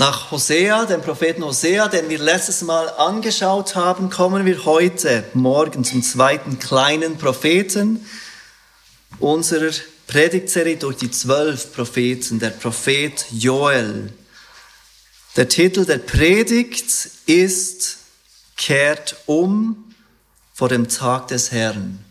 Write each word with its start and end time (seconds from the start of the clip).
Nach 0.00 0.30
Hosea, 0.30 0.86
dem 0.86 1.02
Propheten 1.02 1.44
Hosea, 1.44 1.86
den 1.88 2.08
wir 2.08 2.18
letztes 2.18 2.62
Mal 2.62 2.88
angeschaut 2.88 3.74
haben, 3.74 4.08
kommen 4.08 4.46
wir 4.46 4.64
heute 4.64 5.24
Morgen 5.34 5.84
zum 5.84 6.02
zweiten 6.02 6.58
kleinen 6.58 7.18
Propheten 7.18 8.06
unserer 9.18 9.74
Predigtserie 10.06 10.78
durch 10.78 10.96
die 10.96 11.10
zwölf 11.10 11.74
Propheten, 11.74 12.38
der 12.38 12.48
Prophet 12.48 13.26
Joel. 13.30 14.10
Der 15.36 15.50
Titel 15.50 15.84
der 15.84 15.98
Predigt 15.98 17.10
ist 17.26 17.98
Kehrt 18.56 19.16
um 19.26 19.92
vor 20.54 20.70
dem 20.70 20.88
Tag 20.88 21.28
des 21.28 21.52
Herrn. 21.52 22.02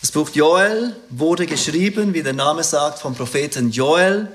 Das 0.00 0.12
Buch 0.12 0.30
Joel 0.32 0.94
wurde 1.08 1.46
geschrieben, 1.46 2.14
wie 2.14 2.22
der 2.22 2.34
Name 2.34 2.62
sagt, 2.62 3.00
vom 3.00 3.16
Propheten 3.16 3.72
Joel 3.72 4.28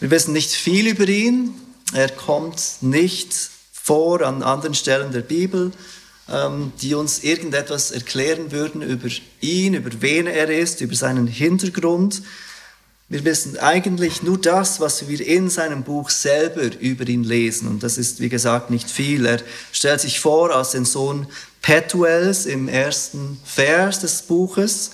wir 0.00 0.10
wissen 0.10 0.32
nicht 0.32 0.50
viel 0.50 0.88
über 0.88 1.06
ihn. 1.06 1.54
Er 1.92 2.08
kommt 2.08 2.78
nicht 2.80 3.34
vor 3.70 4.22
an 4.22 4.42
anderen 4.42 4.74
Stellen 4.74 5.12
der 5.12 5.20
Bibel, 5.20 5.72
ähm, 6.30 6.72
die 6.80 6.94
uns 6.94 7.22
irgendetwas 7.22 7.90
erklären 7.90 8.50
würden 8.50 8.80
über 8.82 9.08
ihn, 9.40 9.74
über 9.74 9.90
wen 10.00 10.26
er 10.26 10.48
ist, 10.48 10.80
über 10.80 10.94
seinen 10.94 11.26
Hintergrund. 11.26 12.22
Wir 13.10 13.24
wissen 13.24 13.58
eigentlich 13.58 14.22
nur 14.22 14.38
das, 14.38 14.80
was 14.80 15.08
wir 15.08 15.20
in 15.26 15.50
seinem 15.50 15.82
Buch 15.82 16.10
selber 16.10 16.70
über 16.80 17.06
ihn 17.06 17.24
lesen. 17.24 17.68
Und 17.68 17.82
das 17.82 17.98
ist, 17.98 18.20
wie 18.20 18.28
gesagt, 18.28 18.70
nicht 18.70 18.88
viel. 18.88 19.26
Er 19.26 19.40
stellt 19.72 20.00
sich 20.00 20.20
vor 20.20 20.54
als 20.54 20.70
den 20.70 20.84
Sohn 20.84 21.26
Petuels 21.60 22.46
im 22.46 22.68
ersten 22.68 23.40
Vers 23.44 24.00
des 24.00 24.22
Buches. 24.22 24.92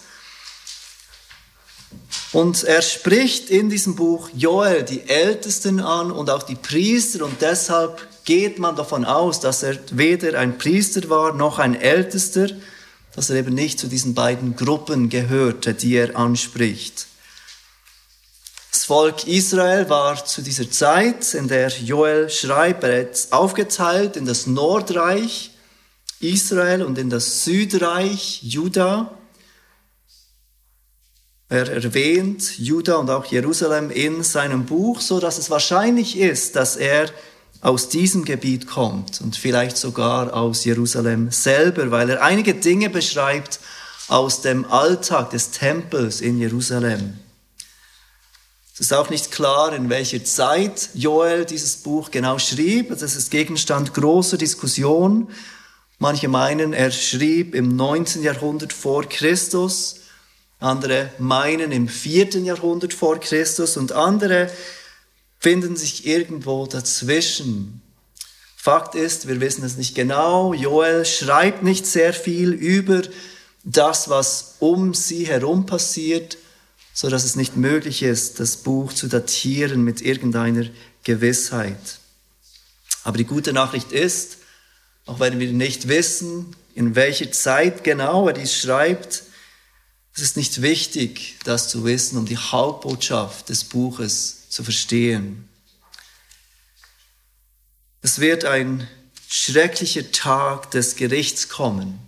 Und 2.36 2.64
er 2.64 2.82
spricht 2.82 3.48
in 3.48 3.70
diesem 3.70 3.96
Buch 3.96 4.28
Joel 4.34 4.82
die 4.82 5.08
Ältesten 5.08 5.80
an 5.80 6.12
und 6.12 6.28
auch 6.28 6.42
die 6.42 6.54
Priester 6.54 7.24
und 7.24 7.40
deshalb 7.40 8.06
geht 8.26 8.58
man 8.58 8.76
davon 8.76 9.06
aus, 9.06 9.40
dass 9.40 9.62
er 9.62 9.78
weder 9.92 10.38
ein 10.38 10.58
Priester 10.58 11.08
war 11.08 11.32
noch 11.32 11.58
ein 11.58 11.74
Ältester, 11.74 12.48
dass 13.14 13.30
er 13.30 13.36
eben 13.36 13.54
nicht 13.54 13.78
zu 13.78 13.86
diesen 13.86 14.12
beiden 14.12 14.54
Gruppen 14.54 15.08
gehörte, 15.08 15.72
die 15.72 15.94
er 15.94 16.14
anspricht. 16.14 17.06
Das 18.70 18.84
Volk 18.84 19.26
Israel 19.26 19.88
war 19.88 20.22
zu 20.22 20.42
dieser 20.42 20.70
Zeit, 20.70 21.32
in 21.32 21.48
der 21.48 21.68
Joel 21.68 22.28
schreibt, 22.28 22.82
bereits 22.82 23.32
aufgeteilt 23.32 24.14
in 24.14 24.26
das 24.26 24.46
Nordreich 24.46 25.52
Israel 26.20 26.82
und 26.82 26.98
in 26.98 27.08
das 27.08 27.44
Südreich 27.44 28.40
Juda. 28.42 29.10
Er 31.48 31.70
erwähnt 31.70 32.58
Juda 32.58 32.96
und 32.96 33.08
auch 33.08 33.26
Jerusalem 33.26 33.90
in 33.90 34.24
seinem 34.24 34.66
Buch, 34.66 35.00
so 35.00 35.20
dass 35.20 35.38
es 35.38 35.48
wahrscheinlich 35.48 36.18
ist, 36.18 36.56
dass 36.56 36.74
er 36.74 37.08
aus 37.60 37.88
diesem 37.88 38.24
Gebiet 38.24 38.66
kommt 38.66 39.20
und 39.20 39.36
vielleicht 39.36 39.76
sogar 39.76 40.34
aus 40.34 40.64
Jerusalem 40.64 41.30
selber, 41.30 41.92
weil 41.92 42.10
er 42.10 42.22
einige 42.22 42.54
Dinge 42.54 42.90
beschreibt 42.90 43.60
aus 44.08 44.40
dem 44.40 44.64
Alltag 44.70 45.30
des 45.30 45.52
Tempels 45.52 46.20
in 46.20 46.38
Jerusalem. 46.38 47.18
Es 48.74 48.80
ist 48.80 48.92
auch 48.92 49.08
nicht 49.08 49.30
klar, 49.30 49.72
in 49.72 49.88
welcher 49.88 50.22
Zeit 50.24 50.90
Joel 50.94 51.44
dieses 51.44 51.76
Buch 51.76 52.10
genau 52.10 52.38
schrieb. 52.38 52.90
Das 52.90 53.16
ist 53.16 53.30
Gegenstand 53.30 53.94
großer 53.94 54.36
Diskussion. 54.36 55.28
Manche 55.98 56.28
meinen, 56.28 56.72
er 56.72 56.90
schrieb 56.90 57.54
im 57.54 57.74
19. 57.74 58.22
Jahrhundert 58.22 58.72
vor 58.72 59.04
Christus. 59.04 59.95
Andere 60.58 61.10
meinen 61.18 61.70
im 61.70 61.88
vierten 61.88 62.44
Jahrhundert 62.44 62.94
vor 62.94 63.20
Christus 63.20 63.76
und 63.76 63.92
andere 63.92 64.50
finden 65.38 65.76
sich 65.76 66.06
irgendwo 66.06 66.66
dazwischen. 66.66 67.82
Fakt 68.56 68.94
ist, 68.94 69.28
wir 69.28 69.40
wissen 69.40 69.64
es 69.64 69.76
nicht 69.76 69.94
genau. 69.94 70.54
Joel 70.54 71.04
schreibt 71.04 71.62
nicht 71.62 71.86
sehr 71.86 72.12
viel 72.12 72.52
über 72.52 73.02
das, 73.62 74.08
was 74.08 74.54
um 74.58 74.94
sie 74.94 75.26
herum 75.26 75.66
passiert, 75.66 76.38
so 76.92 77.10
dass 77.10 77.24
es 77.24 77.36
nicht 77.36 77.56
möglich 77.56 78.02
ist, 78.02 78.40
das 78.40 78.56
Buch 78.56 78.92
zu 78.92 79.08
datieren 79.08 79.84
mit 79.84 80.00
irgendeiner 80.00 80.66
Gewissheit. 81.04 81.98
Aber 83.04 83.18
die 83.18 83.24
gute 83.24 83.52
Nachricht 83.52 83.92
ist, 83.92 84.38
auch 85.04 85.20
wenn 85.20 85.38
wir 85.38 85.52
nicht 85.52 85.88
wissen, 85.88 86.56
in 86.74 86.96
welcher 86.96 87.30
Zeit 87.30 87.84
genau 87.84 88.26
er 88.26 88.32
dies 88.32 88.52
schreibt, 88.52 89.22
es 90.16 90.22
ist 90.22 90.36
nicht 90.38 90.62
wichtig, 90.62 91.36
das 91.44 91.68
zu 91.68 91.84
wissen, 91.84 92.16
um 92.16 92.24
die 92.24 92.38
Hauptbotschaft 92.38 93.50
des 93.50 93.64
Buches 93.64 94.48
zu 94.48 94.64
verstehen. 94.64 95.46
Es 98.00 98.18
wird 98.18 98.46
ein 98.46 98.88
schrecklicher 99.28 100.10
Tag 100.12 100.70
des 100.70 100.96
Gerichts 100.96 101.50
kommen. 101.50 101.98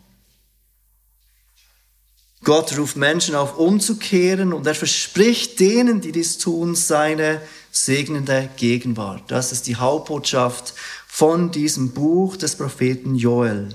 Gott 2.44 2.78
ruft 2.78 2.96
Menschen 2.96 3.34
auf, 3.34 3.58
umzukehren 3.58 4.54
und 4.54 4.66
er 4.66 4.74
verspricht 4.74 5.60
denen, 5.60 6.00
die 6.00 6.12
dies 6.12 6.38
tun, 6.38 6.76
seine 6.76 7.42
segnende 7.72 8.48
Gegenwart. 8.56 9.30
Das 9.30 9.52
ist 9.52 9.66
die 9.66 9.76
Hauptbotschaft 9.76 10.72
von 11.06 11.50
diesem 11.50 11.92
Buch 11.92 12.36
des 12.38 12.56
Propheten 12.56 13.16
Joel. 13.16 13.68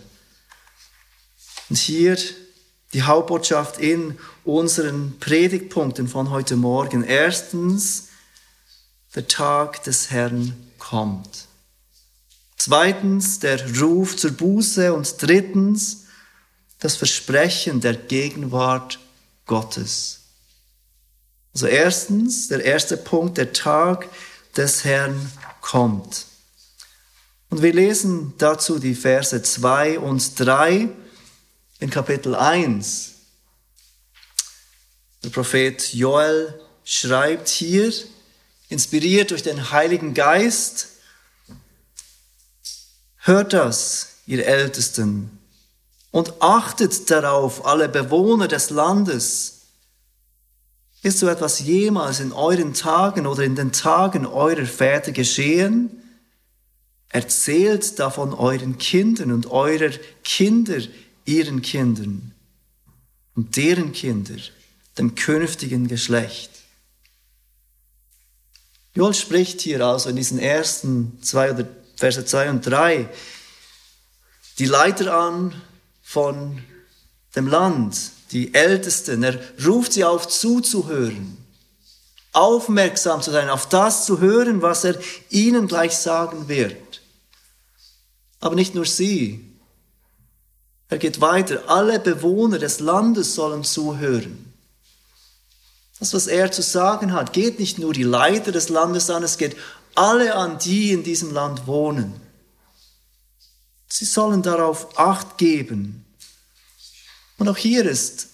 Und 1.69 1.77
hier 1.77 2.17
die 2.94 3.04
Hauptbotschaft 3.04 3.80
in 3.80 4.18
unseren 4.46 5.18
Predigtpunkten 5.20 6.08
von 6.08 6.30
heute 6.30 6.56
Morgen. 6.56 7.04
Erstens, 7.04 8.09
der 9.16 9.28
Tag 9.28 9.84
des 9.84 10.12
Herrn 10.12 10.56
kommt. 10.78 11.48
Zweitens, 12.58 13.40
der 13.40 13.80
Ruf 13.80 14.16
zur 14.16 14.31
Buße. 14.31 14.94
Und 14.94 15.16
drittens, 15.22 16.06
das 16.80 16.96
Versprechen 16.96 17.81
der 17.81 17.96
Gegenwart 17.96 19.00
Gottes. 19.46 20.20
Also 21.54 21.68
erstens, 21.68 22.48
der 22.48 22.64
erste 22.64 22.98
Punkt, 22.98 23.38
der 23.38 23.54
Tag 23.54 24.08
des 24.56 24.84
Herrn 24.84 25.31
kommt. 25.62 26.25
Und 27.50 27.62
wir 27.62 27.74
lesen 27.74 28.34
dazu 28.38 28.80
die 28.80 28.96
Verse 28.96 29.42
zwei 29.44 30.00
und 30.00 30.40
drei 30.40 30.90
in 31.83 31.89
Kapitel 31.89 32.33
1. 32.33 33.11
Der 35.21 35.29
Prophet 35.31 35.94
Joel 35.94 36.57
schreibt 36.85 37.49
hier, 37.49 37.91
inspiriert 38.69 39.31
durch 39.31 39.44
den 39.44 39.69
Heiligen 39.69 40.13
Geist, 40.13 40.88
hört 43.17 43.51
das, 43.51 44.19
ihr 44.25 44.45
Ältesten, 44.45 45.38
und 46.11 46.41
achtet 46.41 47.11
darauf, 47.11 47.66
alle 47.66 47.89
Bewohner 47.89 48.47
des 48.47 48.69
Landes. 48.69 49.63
Ist 51.01 51.19
so 51.19 51.27
etwas 51.27 51.59
jemals 51.59 52.21
in 52.21 52.31
euren 52.31 52.73
Tagen 52.73 53.27
oder 53.27 53.44
in 53.44 53.55
den 53.55 53.73
Tagen 53.73 54.25
eurer 54.25 54.65
Väter 54.65 55.11
geschehen? 55.11 56.01
Erzählt 57.09 58.00
davon 58.00 58.33
euren 58.33 58.77
Kindern 58.77 59.33
und 59.33 59.47
eurer 59.47 59.91
Kinder 60.23 60.79
ihren 61.25 61.61
Kindern 61.61 62.34
und 63.35 63.56
deren 63.57 63.94
Kinder, 63.94 64.35
dem 64.97 65.16
künftigen 65.16 65.88
Geschlecht. 65.88 66.51
Joel 68.94 69.13
spricht 69.13 69.62
hier 69.62 69.85
also 69.85 70.09
in 70.09 70.16
diesen 70.16 70.39
ersten 70.39 71.17
zwei 71.22 71.51
oder 71.51 71.67
Verse 71.95 72.25
zwei 72.25 72.50
und 72.50 72.66
drei 72.66 73.09
die 74.59 74.66
Leiter 74.66 75.16
an 75.17 75.59
von 76.03 76.62
dem 77.35 77.47
Land, 77.47 78.12
die 78.31 78.53
Ältesten. 78.53 79.23
Er 79.23 79.39
ruft 79.66 79.94
sie 79.94 80.03
auf 80.03 80.28
zuzuhören, 80.28 81.38
aufmerksam 82.33 83.22
zu 83.22 83.31
sein, 83.31 83.50
auf 83.50 83.67
das 83.69 84.06
zu 84.06 84.19
hören, 84.19 84.62
was 84.62 84.83
er 84.83 85.00
ihnen 85.30 85.68
gleich 85.68 85.98
sagen 85.98 86.48
wird. 86.48 87.01
Aber 88.39 88.56
nicht 88.56 88.75
nur 88.75 88.86
sie, 88.86 89.52
er 90.89 90.97
geht 90.97 91.21
weiter. 91.21 91.63
Alle 91.68 92.00
Bewohner 92.00 92.59
des 92.59 92.80
Landes 92.80 93.35
sollen 93.35 93.63
zuhören. 93.63 94.53
Das, 96.00 96.13
was 96.13 96.27
er 96.27 96.51
zu 96.51 96.62
sagen 96.62 97.13
hat, 97.13 97.33
geht 97.33 97.59
nicht 97.59 97.80
nur 97.80 97.94
die 97.94 98.03
Leiter 98.03 98.51
des 98.51 98.69
Landes 98.69 99.09
an, 99.09 99.24
es 99.24 99.38
geht 99.38 99.56
alle 99.95 100.35
an, 100.35 100.59
die 100.59 100.91
in 100.91 101.03
diesem 101.03 101.31
Land 101.31 101.68
wohnen. 101.68 102.13
Sie 103.88 104.06
sollen 104.06 104.41
darauf 104.41 104.97
Acht 104.97 105.38
geben. 105.38 106.03
Und 107.38 107.47
auch 107.47 107.57
hier 107.57 107.86
ist 107.86 108.29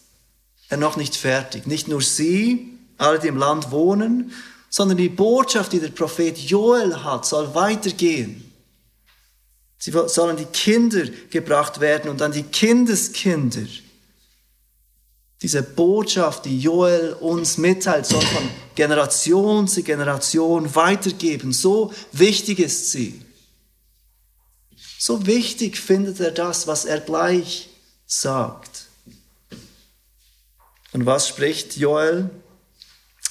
er 0.69 0.77
noch 0.77 0.95
nicht 0.95 1.15
fertig. 1.15 1.67
Nicht 1.67 1.87
nur 1.87 2.01
sie, 2.01 2.77
alle, 2.97 3.19
die 3.19 3.27
im 3.27 3.37
Land 3.37 3.71
wohnen, 3.71 4.31
sondern 4.69 4.97
die 4.97 5.09
Botschaft, 5.09 5.73
die 5.73 5.79
der 5.79 5.89
Prophet 5.89 6.37
Joel 6.37 7.03
hat, 7.03 7.25
soll 7.25 7.53
weitergehen. 7.55 8.48
Sie 9.79 9.91
sollen 9.91 10.35
die 10.35 10.45
Kinder 10.45 11.05
gebracht 11.29 11.79
werden 11.79 12.11
und 12.11 12.19
dann 12.19 12.33
die 12.33 12.43
Kindeskinder. 12.43 13.65
Diese 15.41 15.63
Botschaft, 15.63 16.43
die 16.43 16.59
Joel 16.59 17.13
uns 17.13 17.57
mitteilt, 17.57 18.05
soll 18.05 18.21
von 18.21 18.43
Generation 18.75 19.69
zu 19.69 19.81
Generation 19.81 20.75
weitergeben. 20.75 21.53
So 21.53 21.93
wichtig 22.11 22.59
ist 22.59 22.91
sie. 22.91 23.21
So 24.97 25.25
wichtig 25.25 25.79
findet 25.79 26.19
er 26.19 26.31
das, 26.31 26.67
was 26.67 26.83
er 26.83 26.99
gleich 26.99 27.69
sagt. 28.05 28.87
Und 30.91 31.05
was 31.05 31.29
spricht 31.29 31.77
Joel? 31.77 32.29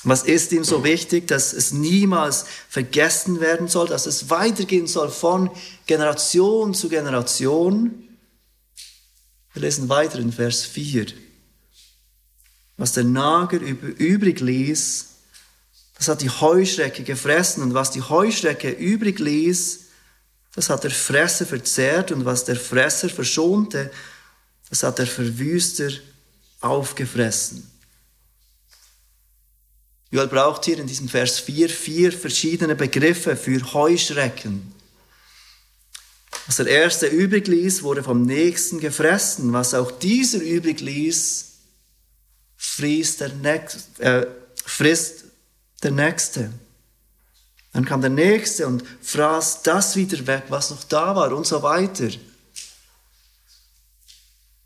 Was 0.09 0.23
ist 0.23 0.53
ihm 0.53 0.65
so 0.65 0.85
wichtig, 0.85 1.29
dass 1.29 1.53
es 1.53 1.73
niemals 1.73 2.47
vergessen 2.69 3.41
werden 3.41 3.69
soll, 3.69 3.89
dass 3.89 4.07
es 4.07 4.31
weitergehen 4.31 4.87
soll 4.87 5.11
von 5.11 5.51
Generation 5.87 6.73
zu 6.73 6.89
Generation? 6.89 8.09
Wir 9.53 9.63
lesen 9.63 9.89
weiter 9.89 10.19
in 10.19 10.33
Vers 10.33 10.65
4. 10.65 11.07
Was 12.79 12.93
der 12.93 13.05
Nager 13.05 13.59
übrig 13.61 14.41
ließ, 14.41 15.07
das 15.97 16.09
hat 16.09 16.23
die 16.23 16.31
Heuschrecke 16.31 17.03
gefressen 17.03 17.63
und 17.63 17.75
was 17.75 17.91
die 17.91 18.03
Heuschrecke 18.03 18.71
übrig 18.71 19.19
ließ, 19.19 19.81
das 20.55 20.71
hat 20.71 20.85
der 20.85 20.91
Fresser 20.91 21.45
verzehrt 21.45 22.13
und 22.13 22.25
was 22.25 22.45
der 22.45 22.57
Fresser 22.57 23.09
verschonte, 23.09 23.91
das 24.71 24.83
hat 24.83 24.99
der 24.99 25.07
Verwüster 25.07 25.91
aufgefressen. 26.61 27.78
Joel 30.11 30.29
braucht 30.29 30.65
hier 30.65 30.79
in 30.79 30.87
diesem 30.87 31.09
Vers 31.09 31.39
4 31.39 31.69
vier 31.69 32.13
verschiedene 32.13 32.75
Begriffe 32.75 33.37
für 33.37 33.61
Heuschrecken. 33.75 34.75
Was 36.47 36.57
der 36.57 36.67
erste 36.67 37.07
übrig 37.07 37.47
ließ, 37.47 37.83
wurde 37.83 38.03
vom 38.03 38.23
nächsten 38.23 38.81
gefressen. 38.81 39.53
Was 39.53 39.75
auch 39.75 39.91
dieser 39.91 40.41
übrig 40.41 40.81
ließ, 40.81 41.45
frisst 42.57 43.21
der, 43.21 43.35
Nächste, 43.35 44.03
äh, 44.03 44.27
frisst 44.65 45.25
der 45.83 45.91
Nächste. 45.91 46.53
Dann 47.75 47.85
kam 47.85 48.01
der 48.01 48.11
Nächste 48.11 48.67
und 48.67 48.83
fraß 49.03 49.63
das 49.63 49.95
wieder 49.95 50.27
weg, 50.27 50.45
was 50.49 50.71
noch 50.71 50.85
da 50.85 51.15
war 51.15 51.33
und 51.37 51.47
so 51.47 51.63
weiter. 51.63 52.09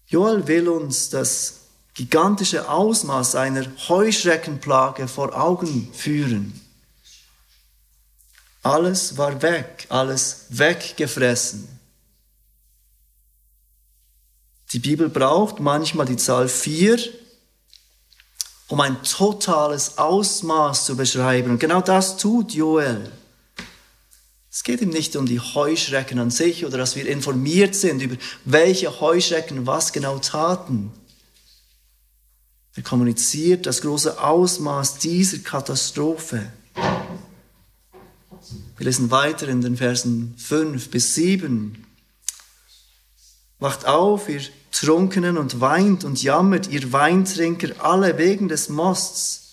Joel 0.06 0.46
will 0.46 0.68
uns 0.68 1.10
das 1.10 1.61
gigantische 1.94 2.68
Ausmaß 2.68 3.34
einer 3.34 3.66
Heuschreckenplage 3.88 5.08
vor 5.08 5.38
Augen 5.38 5.92
führen. 5.92 6.58
Alles 8.62 9.16
war 9.16 9.42
weg, 9.42 9.86
alles 9.88 10.46
weggefressen. 10.50 11.68
Die 14.72 14.78
Bibel 14.78 15.08
braucht 15.10 15.60
manchmal 15.60 16.06
die 16.06 16.16
Zahl 16.16 16.48
4, 16.48 16.98
um 18.68 18.80
ein 18.80 19.02
totales 19.02 19.98
Ausmaß 19.98 20.86
zu 20.86 20.96
beschreiben. 20.96 21.50
Und 21.50 21.58
genau 21.58 21.82
das 21.82 22.16
tut 22.16 22.52
Joel. 22.54 23.12
Es 24.50 24.62
geht 24.62 24.80
ihm 24.80 24.90
nicht 24.90 25.16
um 25.16 25.26
die 25.26 25.40
Heuschrecken 25.40 26.18
an 26.18 26.30
sich 26.30 26.64
oder 26.64 26.78
dass 26.78 26.96
wir 26.96 27.06
informiert 27.06 27.74
sind 27.74 28.00
über 28.00 28.16
welche 28.44 29.00
Heuschrecken 29.00 29.66
was 29.66 29.92
genau 29.92 30.18
taten. 30.18 30.92
Er 32.74 32.82
kommuniziert 32.82 33.66
das 33.66 33.82
große 33.82 34.22
Ausmaß 34.22 34.98
dieser 34.98 35.38
Katastrophe. 35.38 36.50
Wir 38.78 38.86
lesen 38.86 39.10
weiter 39.10 39.46
in 39.48 39.60
den 39.60 39.76
Versen 39.76 40.34
5 40.38 40.90
bis 40.90 41.14
7. 41.14 41.84
Wacht 43.58 43.86
auf, 43.86 44.28
ihr 44.28 44.40
Trunkenen, 44.72 45.36
und 45.36 45.60
weint 45.60 46.02
und 46.02 46.22
jammert, 46.22 46.68
ihr 46.68 46.92
Weintrinker, 46.92 47.84
alle 47.84 48.16
wegen 48.16 48.48
des 48.48 48.70
Mosts, 48.70 49.52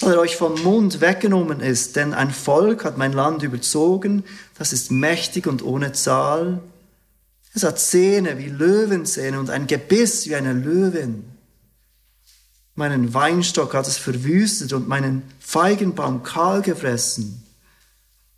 weil 0.00 0.14
er 0.14 0.20
euch 0.20 0.36
vom 0.36 0.60
Mund 0.62 1.02
weggenommen 1.02 1.60
ist. 1.60 1.96
Denn 1.96 2.14
ein 2.14 2.30
Volk 2.30 2.84
hat 2.84 2.96
mein 2.96 3.12
Land 3.12 3.42
überzogen, 3.42 4.24
das 4.58 4.72
ist 4.72 4.90
mächtig 4.90 5.46
und 5.46 5.62
ohne 5.62 5.92
Zahl. 5.92 6.62
Es 7.54 7.62
hat 7.62 7.78
Zähne 7.78 8.38
wie 8.38 8.48
Löwenzähne 8.48 9.38
und 9.38 9.50
ein 9.50 9.66
Gebiss 9.66 10.26
wie 10.26 10.34
eine 10.34 10.54
Löwin. 10.54 11.31
Meinen 12.82 13.14
Weinstock 13.14 13.74
hat 13.74 13.86
es 13.86 13.96
verwüstet 13.96 14.72
und 14.72 14.88
meinen 14.88 15.22
Feigenbaum 15.38 16.24
kahl 16.24 16.62
gefressen. 16.62 17.44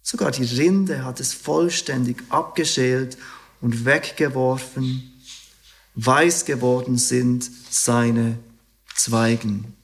Sogar 0.02 0.32
die 0.32 0.44
Rinde 0.44 1.02
hat 1.02 1.19
es 1.19 1.32
vollständig 1.32 2.23
abgeschält 2.29 3.17
und 3.62 3.87
weggeworfen. 3.87 5.14
Weiß 5.94 6.44
geworden 6.44 6.99
sind 6.99 7.50
seine 7.70 8.38
Zweigen. 8.94 9.75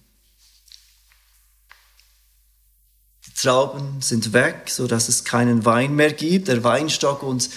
Die 3.27 3.33
Trauben 3.33 4.03
sind 4.03 4.35
weg, 4.35 4.65
so 4.67 4.87
dass 4.87 5.09
es 5.09 5.25
keinen 5.25 5.65
Wein 5.65 5.97
mehr 5.97 6.13
gibt. 6.13 6.49
Der 6.49 6.63
Weinstock 6.65 7.23
und 7.23 7.49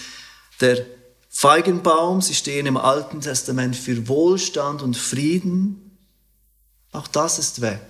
der 0.62 0.86
Feigenbaum, 1.28 2.22
sie 2.22 2.34
stehen 2.34 2.64
im 2.64 2.78
Alten 2.78 3.20
Testament 3.20 3.76
für 3.76 4.08
Wohlstand 4.08 4.80
und 4.80 4.96
Frieden. 4.96 5.83
Auch 6.94 7.08
das 7.08 7.40
ist 7.40 7.60
weg. 7.60 7.80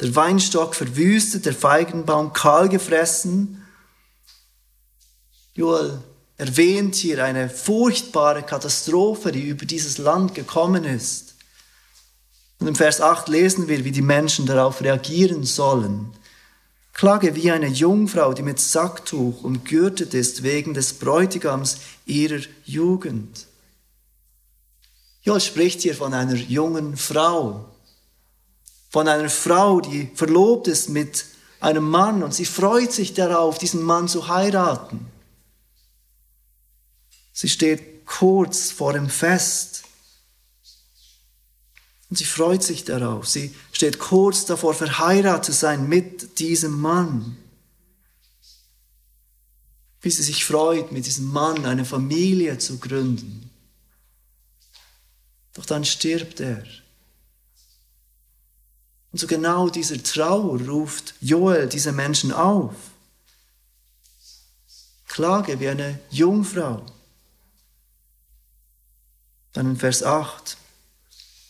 Der 0.00 0.14
Weinstock 0.16 0.74
verwüstet, 0.74 1.46
der 1.46 1.54
Feigenbaum 1.54 2.32
kahl 2.32 2.68
gefressen. 2.68 3.64
Joel 5.54 6.02
erwähnt 6.36 6.96
hier 6.96 7.24
eine 7.24 7.48
furchtbare 7.48 8.42
Katastrophe, 8.42 9.30
die 9.30 9.42
über 9.42 9.64
dieses 9.64 9.98
Land 9.98 10.34
gekommen 10.34 10.84
ist. 10.84 11.36
Und 12.58 12.66
im 12.66 12.74
Vers 12.74 13.00
8 13.00 13.28
lesen 13.28 13.68
wir, 13.68 13.84
wie 13.84 13.92
die 13.92 14.02
Menschen 14.02 14.44
darauf 14.44 14.80
reagieren 14.80 15.44
sollen. 15.44 16.12
Klage 16.92 17.36
wie 17.36 17.52
eine 17.52 17.68
Jungfrau, 17.68 18.34
die 18.34 18.42
mit 18.42 18.58
Sacktuch 18.58 19.44
umgürtet 19.44 20.14
ist 20.14 20.42
wegen 20.42 20.74
des 20.74 20.94
Bräutigams 20.94 21.78
ihrer 22.06 22.40
Jugend. 22.64 23.46
Joel 25.22 25.40
spricht 25.40 25.82
hier 25.82 25.94
von 25.94 26.12
einer 26.14 26.34
jungen 26.34 26.96
Frau, 26.96 27.68
von 28.90 29.06
einer 29.06 29.30
Frau, 29.30 29.80
die 29.80 30.10
verlobt 30.14 30.66
ist 30.68 30.88
mit 30.88 31.24
einem 31.60 31.88
Mann 31.88 32.22
und 32.24 32.34
sie 32.34 32.44
freut 32.44 32.92
sich 32.92 33.14
darauf, 33.14 33.56
diesen 33.56 33.82
Mann 33.82 34.08
zu 34.08 34.26
heiraten. 34.26 35.06
Sie 37.32 37.48
steht 37.48 38.04
kurz 38.04 38.72
vor 38.72 38.92
dem 38.92 39.08
Fest 39.08 39.84
und 42.10 42.16
sie 42.16 42.24
freut 42.24 42.64
sich 42.64 42.84
darauf. 42.84 43.28
Sie 43.28 43.54
steht 43.70 44.00
kurz 44.00 44.44
davor, 44.44 44.74
verheiratet 44.74 45.44
zu 45.46 45.52
sein 45.52 45.88
mit 45.88 46.40
diesem 46.40 46.80
Mann. 46.80 47.38
Wie 50.00 50.10
sie 50.10 50.24
sich 50.24 50.44
freut, 50.44 50.90
mit 50.90 51.06
diesem 51.06 51.32
Mann 51.32 51.64
eine 51.64 51.84
Familie 51.84 52.58
zu 52.58 52.78
gründen. 52.78 53.51
Doch 55.54 55.66
dann 55.66 55.84
stirbt 55.84 56.40
er. 56.40 56.64
Und 59.12 59.18
so 59.18 59.26
genau 59.26 59.68
dieser 59.68 60.02
Trauer 60.02 60.60
ruft 60.62 61.14
Joel 61.20 61.68
diese 61.68 61.92
Menschen 61.92 62.32
auf. 62.32 62.74
Klage 65.06 65.60
wie 65.60 65.68
eine 65.68 65.98
Jungfrau. 66.10 66.86
Dann 69.52 69.72
in 69.72 69.76
Vers 69.76 70.02
8, 70.02 70.56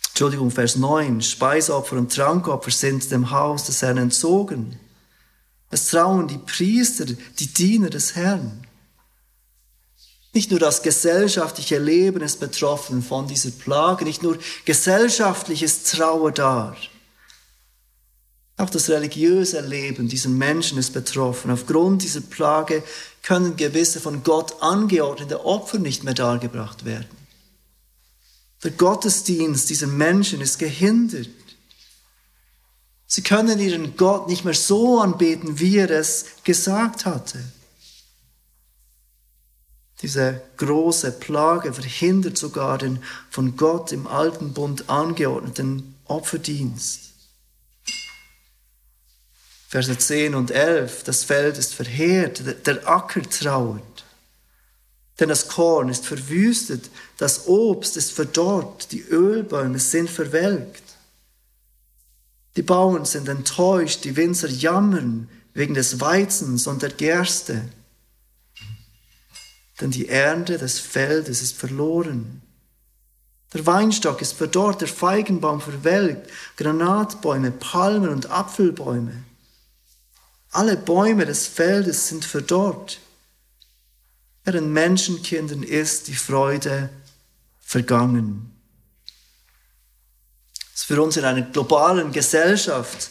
Entschuldigung, 0.09 0.51
Vers 0.51 0.75
9, 0.75 1.23
Speisopfer 1.23 1.97
und 1.97 2.13
Trankopfer 2.13 2.73
sind 2.73 3.09
dem 3.13 3.31
Haus 3.31 3.67
des 3.67 3.81
Herrn 3.81 3.99
entzogen. 3.99 4.81
Es 5.71 5.87
trauen 5.87 6.27
die 6.27 6.39
Priester, 6.39 7.05
die 7.05 7.47
Diener 7.47 7.89
des 7.89 8.17
Herrn. 8.17 8.62
Nicht 10.35 10.51
nur 10.51 10.61
das 10.61 10.83
gesellschaftliche 10.83 11.79
Leben 11.79 12.23
ist 12.23 12.41
betroffen 12.41 13.03
von 13.03 13.27
dieser 13.27 13.51
Plage, 13.51 14.05
nicht 14.05 14.23
nur 14.23 14.39
gesellschaftliches 14.65 15.85
Trauer 15.85 16.33
da. 16.33 16.75
Auch 18.57 18.71
das 18.71 18.89
religiöse 18.89 19.61
Leben 19.61 20.09
dieser 20.09 20.31
Menschen 20.31 20.79
ist 20.79 20.93
betroffen. 20.93 21.51
Aufgrund 21.51 22.03
dieser 22.03 22.21
Plage 22.21 22.83
können 23.23 23.57
gewisse 23.57 24.01
von 24.01 24.23
Gott 24.23 24.63
angeordnete 24.63 25.45
Opfer 25.45 25.79
nicht 25.79 26.05
mehr 26.05 26.15
dargebracht 26.15 26.85
werden. 26.85 27.23
Der 28.63 28.71
Gottesdienst 28.71 29.69
dieser 29.69 29.87
Menschen 29.87 30.41
ist 30.41 30.59
gehindert. 30.59 31.29
Sie 33.07 33.23
können 33.23 33.59
ihren 33.59 33.97
Gott 33.97 34.29
nicht 34.29 34.45
mehr 34.45 34.55
so 34.55 35.01
anbeten, 35.01 35.59
wie 35.59 35.79
er 35.79 35.91
es 35.91 36.25
gesagt 36.45 37.05
hatte. 37.05 37.43
Diese 40.03 40.43
große 40.57 41.13
Plage 41.13 41.73
verhindert 41.73 42.37
sogar 42.37 42.77
den 42.79 43.03
von 43.31 43.57
Gott 43.57 43.93
im 43.93 44.07
alten 44.07 44.53
Bund 44.53 44.91
angeordneten 44.91 45.95
Opferdienst. 46.07 47.13
Verse 49.69 49.97
10 49.97 50.35
und 50.35 50.51
11, 50.51 51.05
das 51.05 51.25
Feld 51.25 51.57
ist 51.57 51.73
verheert, 51.73 52.67
der 52.67 52.87
Acker 52.87 53.23
trauert. 53.23 54.05
Denn 55.19 55.29
das 55.29 55.49
Korn 55.49 55.89
ist 55.89 56.05
verwüstet, 56.05 56.91
das 57.17 57.47
Obst 57.47 57.97
ist 57.97 58.13
verdorrt, 58.13 58.93
die 58.93 59.03
Ölbäume 59.03 59.79
sind 59.79 60.11
verwelkt. 60.11 60.83
Die 62.57 62.63
Bauern 62.63 63.05
sind 63.05 63.29
enttäuscht, 63.29 64.05
die 64.05 64.17
Winzer 64.17 64.49
jammern 64.49 65.29
wegen 65.55 65.75
des 65.75 66.01
Weizens 66.01 66.67
und 66.67 66.83
der 66.83 66.91
Gerste. 66.91 67.63
Denn 69.83 69.91
die 69.91 70.09
Ernte 70.09 70.57
des 70.57 70.79
Feldes 70.79 71.43
ist 71.43 71.55
verloren. 71.59 72.41
Der 73.53 73.67
Weinstock 73.67 74.23
ist 74.23 74.33
verdorrt, 74.33 74.81
der 74.81 74.89
Feigenbaum 74.89 75.61
verwelkt, 75.61 76.31
Granatbäume, 76.57 77.51
Palmen 77.51 78.09
und 78.09 78.31
Apfelbäume. 78.31 79.25
Alle 80.53 80.79
Bäume 80.79 81.27
des 81.27 81.47
Feldes 81.47 82.09
sind 82.09 82.25
verdorrt. 82.25 82.99
Während 84.45 84.69
Menschenkindern 84.69 85.63
ist 85.63 86.09
die 86.09 86.15
Freude 86.15 86.89
vergangen 87.61 88.53
ist 90.83 90.89
für 90.89 91.01
uns 91.01 91.17
in 91.17 91.25
einer 91.25 91.43
globalen 91.43 92.11
Gesellschaft 92.11 93.11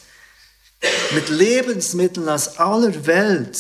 mit 1.13 1.29
Lebensmitteln 1.29 2.27
aus 2.27 2.57
aller 2.57 3.05
Welt 3.05 3.57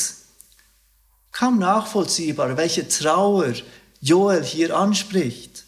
kaum 1.31 1.59
nachvollziehbar, 1.59 2.57
welche 2.57 2.87
Trauer 2.87 3.53
Joel 3.99 4.43
hier 4.43 4.75
anspricht. 4.75 5.65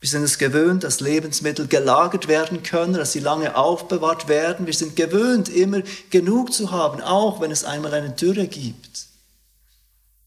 Wir 0.00 0.08
sind 0.08 0.22
es 0.22 0.38
gewöhnt, 0.38 0.82
dass 0.82 1.00
Lebensmittel 1.00 1.68
gelagert 1.68 2.26
werden 2.26 2.62
können, 2.62 2.94
dass 2.94 3.12
sie 3.12 3.20
lange 3.20 3.54
aufbewahrt 3.54 4.28
werden. 4.28 4.66
Wir 4.66 4.72
sind 4.72 4.96
gewöhnt, 4.96 5.50
immer 5.50 5.82
genug 6.08 6.54
zu 6.54 6.70
haben, 6.70 7.02
auch 7.02 7.40
wenn 7.40 7.50
es 7.50 7.64
einmal 7.64 7.92
eine 7.92 8.10
Dürre 8.10 8.46
gibt, 8.46 9.06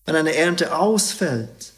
wenn 0.05 0.15
eine 0.15 0.35
Ernte 0.35 0.77
ausfällt. 0.77 1.73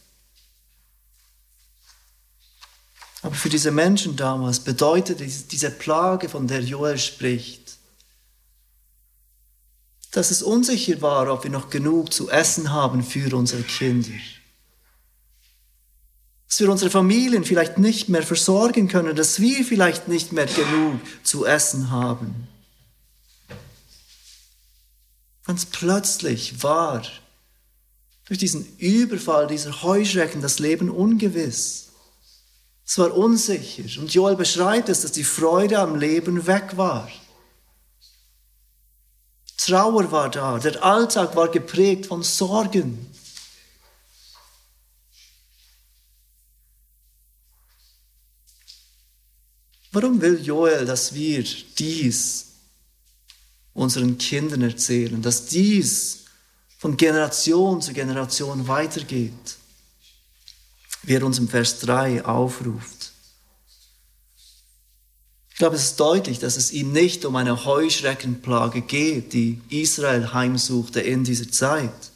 Aber 3.22 3.34
für 3.34 3.50
diese 3.50 3.72
Menschen 3.72 4.18
damals 4.18 4.60
bedeutete 4.60 5.26
diese 5.26 5.72
Plage, 5.72 6.28
von 6.30 6.48
der 6.48 6.62
Joel 6.62 6.98
spricht, 7.00 7.65
dass 10.16 10.32
es 10.32 10.42
unsicher 10.42 11.02
war, 11.02 11.32
ob 11.32 11.44
wir 11.44 11.52
noch 11.52 11.70
genug 11.70 12.14
zu 12.14 12.30
essen 12.30 12.72
haben 12.72 13.04
für 13.04 13.36
unsere 13.36 13.64
Kinder. 13.64 14.18
Dass 16.48 16.60
wir 16.62 16.72
unsere 16.72 16.90
Familien 16.90 17.44
vielleicht 17.44 17.78
nicht 17.78 18.08
mehr 18.08 18.24
versorgen 18.24 18.88
können, 18.88 19.16
dass 19.16 19.42
wir 19.42 19.66
vielleicht 19.66 20.08
nicht 20.08 20.32
mehr 20.32 20.46
genug 20.46 21.02
zu 21.24 21.46
essen 21.46 21.92
haben. 21.92 22.48
Ganz 25.46 25.66
plötzlich 25.66 26.64
war 26.64 27.04
durch 28.24 28.40
diesen 28.40 28.66
Überfall 28.78 29.48
dieser 29.48 29.84
Heuschrecken 29.84 30.42
das 30.42 30.60
Leben 30.60 30.90
ungewiss. 30.90 31.90
Es 32.86 32.98
war 32.98 33.16
unsicher. 33.16 33.84
Und 34.00 34.14
Joel 34.14 34.38
beschreibt 34.38 34.88
es, 34.88 35.02
dass 35.02 35.12
die 35.12 35.26
Freude 35.26 35.80
am 35.80 35.96
Leben 35.96 36.48
weg 36.48 36.78
war. 36.78 37.10
Trauer 39.66 40.12
war 40.12 40.30
da. 40.30 40.60
Der 40.60 40.84
Alltag 40.84 41.36
war 41.36 41.50
geprägt 41.50 42.06
von 42.08 42.24
Sorgen. 42.24 43.12
Warum 49.92 50.22
will 50.22 50.40
Joel, 50.42 50.86
dass 50.86 51.14
wir 51.14 51.44
dies 51.78 52.48
unseren 53.74 54.18
Kindern 54.18 54.62
erzählen, 54.62 55.22
dass 55.22 55.46
dies 55.46 56.26
von 56.78 56.98
Generation 56.98 57.82
zu 57.82 57.94
Generation 57.94 58.68
weitergeht? 58.68 59.58
wie 61.06 61.14
er 61.14 61.24
uns 61.24 61.38
im 61.38 61.48
Vers 61.48 61.80
3 61.82 62.26
aufruft. 62.26 63.05
Ich 65.56 65.60
glaube, 65.60 65.78
es 65.78 65.84
ist 65.84 66.02
deutlich, 66.02 66.40
dass 66.40 66.58
es 66.58 66.74
ihm 66.74 66.92
nicht 66.92 67.24
um 67.24 67.38
eine 67.38 67.64
Heuschreckenplage 67.64 68.82
geht, 68.82 69.32
die 69.32 69.62
Israel 69.70 70.34
heimsuchte 70.34 71.00
in 71.00 71.24
dieser 71.24 71.50
Zeit. 71.50 72.12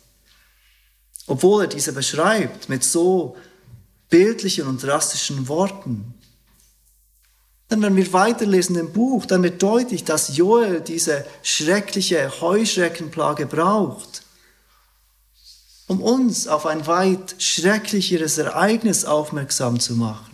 Obwohl 1.26 1.62
er 1.64 1.68
diese 1.68 1.94
beschreibt 1.94 2.68
mit 2.68 2.84
so 2.84 3.38
bildlichen 4.10 4.68
und 4.68 4.84
drastischen 4.84 5.48
Worten. 5.48 6.16
Denn 7.72 7.82
wenn 7.82 7.96
wir 7.96 8.12
weiterlesen 8.12 8.76
im 8.76 8.92
Buch, 8.92 9.26
dann 9.26 9.42
wird 9.42 9.64
deutlich, 9.64 10.04
dass 10.04 10.36
Joel 10.36 10.82
diese 10.82 11.26
schreckliche 11.42 12.42
Heuschreckenplage 12.42 13.46
braucht, 13.46 14.24
um 15.88 16.02
uns 16.02 16.50
auf 16.50 16.66
ein 16.66 16.86
weit 16.88 17.36
schrecklicheres 17.38 18.38
Ereignis 18.38 19.06
aufmerksam 19.06 19.80
zu 19.80 19.96
machen, 19.96 20.29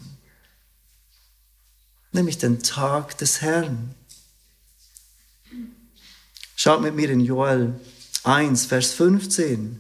nämlich 2.15 2.39
den 2.39 2.63
Tag 2.63 3.17
des 3.19 3.41
Herrn. 3.41 3.93
Schaut 6.55 6.81
mit 6.81 6.95
mir 6.95 7.09
in 7.09 7.19
Joel 7.19 7.79
1, 8.23 8.65
Vers 8.65 8.93
15. 8.93 9.79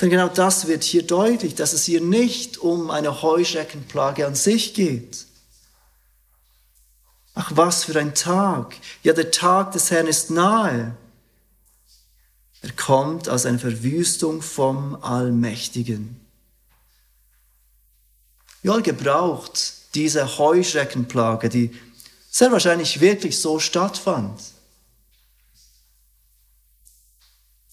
Denn 0.00 0.10
genau 0.10 0.28
das 0.28 0.66
wird 0.66 0.82
hier 0.82 1.06
deutlich, 1.06 1.54
dass 1.54 1.72
es 1.72 1.84
hier 1.84 2.00
nicht 2.00 2.58
um 2.58 2.90
eine 2.90 3.22
Heuschreckenplage 3.22 4.26
an 4.26 4.34
sich 4.34 4.74
geht. 4.74 5.26
Ach, 7.34 7.52
was 7.54 7.84
für 7.84 7.98
ein 7.98 8.14
Tag. 8.14 8.76
Ja, 9.02 9.12
der 9.12 9.30
Tag 9.30 9.72
des 9.72 9.90
Herrn 9.90 10.06
ist 10.06 10.30
nahe. 10.30 10.96
Er 12.62 12.72
kommt 12.72 13.28
aus 13.28 13.46
einer 13.46 13.58
Verwüstung 13.58 14.42
vom 14.42 14.96
Allmächtigen. 15.02 16.20
Joel 18.62 18.82
gebraucht 18.82 19.79
diese 19.94 20.38
Heuschreckenplage, 20.38 21.48
die 21.48 21.70
sehr 22.30 22.52
wahrscheinlich 22.52 23.00
wirklich 23.00 23.38
so 23.38 23.58
stattfand, 23.58 24.40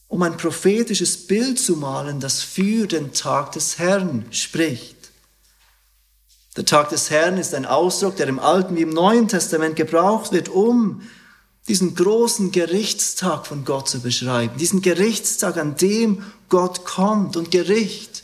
um 0.07 0.21
ein 0.23 0.37
prophetisches 0.37 1.27
Bild 1.27 1.59
zu 1.59 1.75
malen, 1.75 2.19
das 2.19 2.41
für 2.41 2.87
den 2.87 3.13
Tag 3.13 3.51
des 3.51 3.77
Herrn 3.77 4.25
spricht. 4.31 4.95
Der 6.55 6.65
Tag 6.65 6.89
des 6.89 7.11
Herrn 7.11 7.37
ist 7.37 7.53
ein 7.53 7.65
Ausdruck, 7.65 8.15
der 8.15 8.27
im 8.27 8.39
Alten 8.39 8.75
wie 8.75 8.81
im 8.81 8.89
Neuen 8.89 9.27
Testament 9.27 9.75
gebraucht 9.75 10.31
wird, 10.31 10.49
um 10.49 11.01
diesen 11.67 11.95
großen 11.95 12.51
Gerichtstag 12.51 13.45
von 13.45 13.65
Gott 13.65 13.89
zu 13.89 13.99
beschreiben, 13.99 14.57
diesen 14.57 14.81
Gerichtstag, 14.81 15.57
an 15.57 15.75
dem 15.75 16.23
Gott 16.49 16.85
kommt 16.85 17.35
und 17.35 17.51
Gericht 17.51 18.23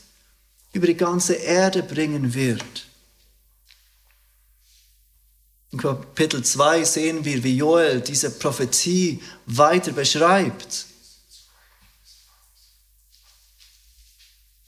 über 0.72 0.88
die 0.88 0.98
ganze 0.98 1.34
Erde 1.34 1.84
bringen 1.84 2.34
wird. 2.34 2.88
In 5.74 5.80
Kapitel 5.80 6.44
2 6.44 6.84
sehen 6.84 7.26
wir, 7.26 7.44
wie 7.44 7.58
Joel 7.58 8.00
diese 8.00 8.30
Prophetie 8.30 9.20
weiter 9.48 9.92
beschreibt. 9.92 10.86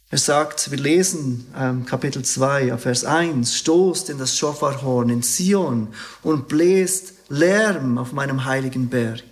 Er 0.10 0.18
sagt, 0.18 0.72
wir 0.72 0.80
lesen 0.80 1.46
ähm, 1.56 1.86
Kapitel 1.86 2.26
2, 2.26 2.76
Vers 2.80 3.06
1, 3.06 3.56
stoßt 3.56 4.10
in 4.10 4.18
das 4.18 4.36
Schofarhorn 4.36 5.10
in 5.10 5.22
Zion 5.22 5.94
und 6.24 6.48
bläst 6.48 7.14
Lärm 7.30 8.00
auf 8.00 8.12
meinem 8.12 8.46
heiligen 8.46 8.90
Berg, 8.90 9.24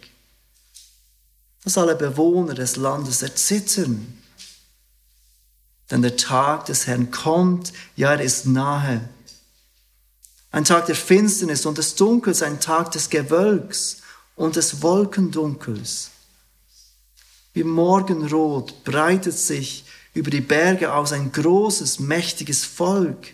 dass 1.63 1.79
alle 1.79 1.95
Bewohner 1.95 2.53
des 2.53 2.75
Landes 2.75 3.23
erzittern. 3.23 4.21
Denn 5.89 6.03
der 6.03 6.17
Tag 6.17 6.65
des 6.67 6.85
Herrn 6.85 7.09
kommt, 7.09 7.73
ja, 7.95 8.11
er 8.11 8.21
ist 8.21 8.45
nahe. 8.45 9.09
Ein 10.53 10.63
Tag 10.63 10.85
der 10.85 10.95
Finsternis 10.95 11.65
und 11.65 11.77
des 11.77 11.95
Dunkels, 11.95 12.41
ein 12.41 12.61
Tag 12.61 12.91
des 12.91 13.09
Gewölks 13.09 13.97
und 14.37 14.55
des 14.55 14.81
Wolkendunkels. 14.81 16.11
Wie 17.53 17.65
Morgenrot 17.65 18.85
breitet 18.85 19.37
sich 19.37 19.83
über 20.13 20.31
die 20.31 20.41
Berge 20.41 20.93
aus 20.93 21.11
ein 21.11 21.33
großes, 21.33 21.99
mächtiges 21.99 22.63
Volk 22.63 23.33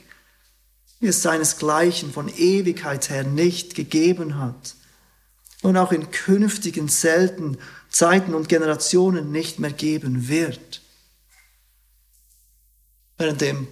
wie 1.00 1.08
es 1.08 1.22
seinesgleichen 1.22 2.12
von 2.12 2.28
Ewigkeit 2.28 3.10
her 3.10 3.24
nicht 3.24 3.76
gegeben 3.76 4.38
hat 4.38 4.76
und 5.62 5.78
auch 5.78 5.92
in 5.92 6.12
künftigen 6.12 6.88
selten 6.88 7.58
Zeiten 7.90 8.34
und 8.34 8.50
Generationen 8.50 9.32
nicht 9.32 9.60
mehr 9.60 9.72
geben 9.72 10.28
wird. 10.28 10.82
Währenddem 13.18 13.68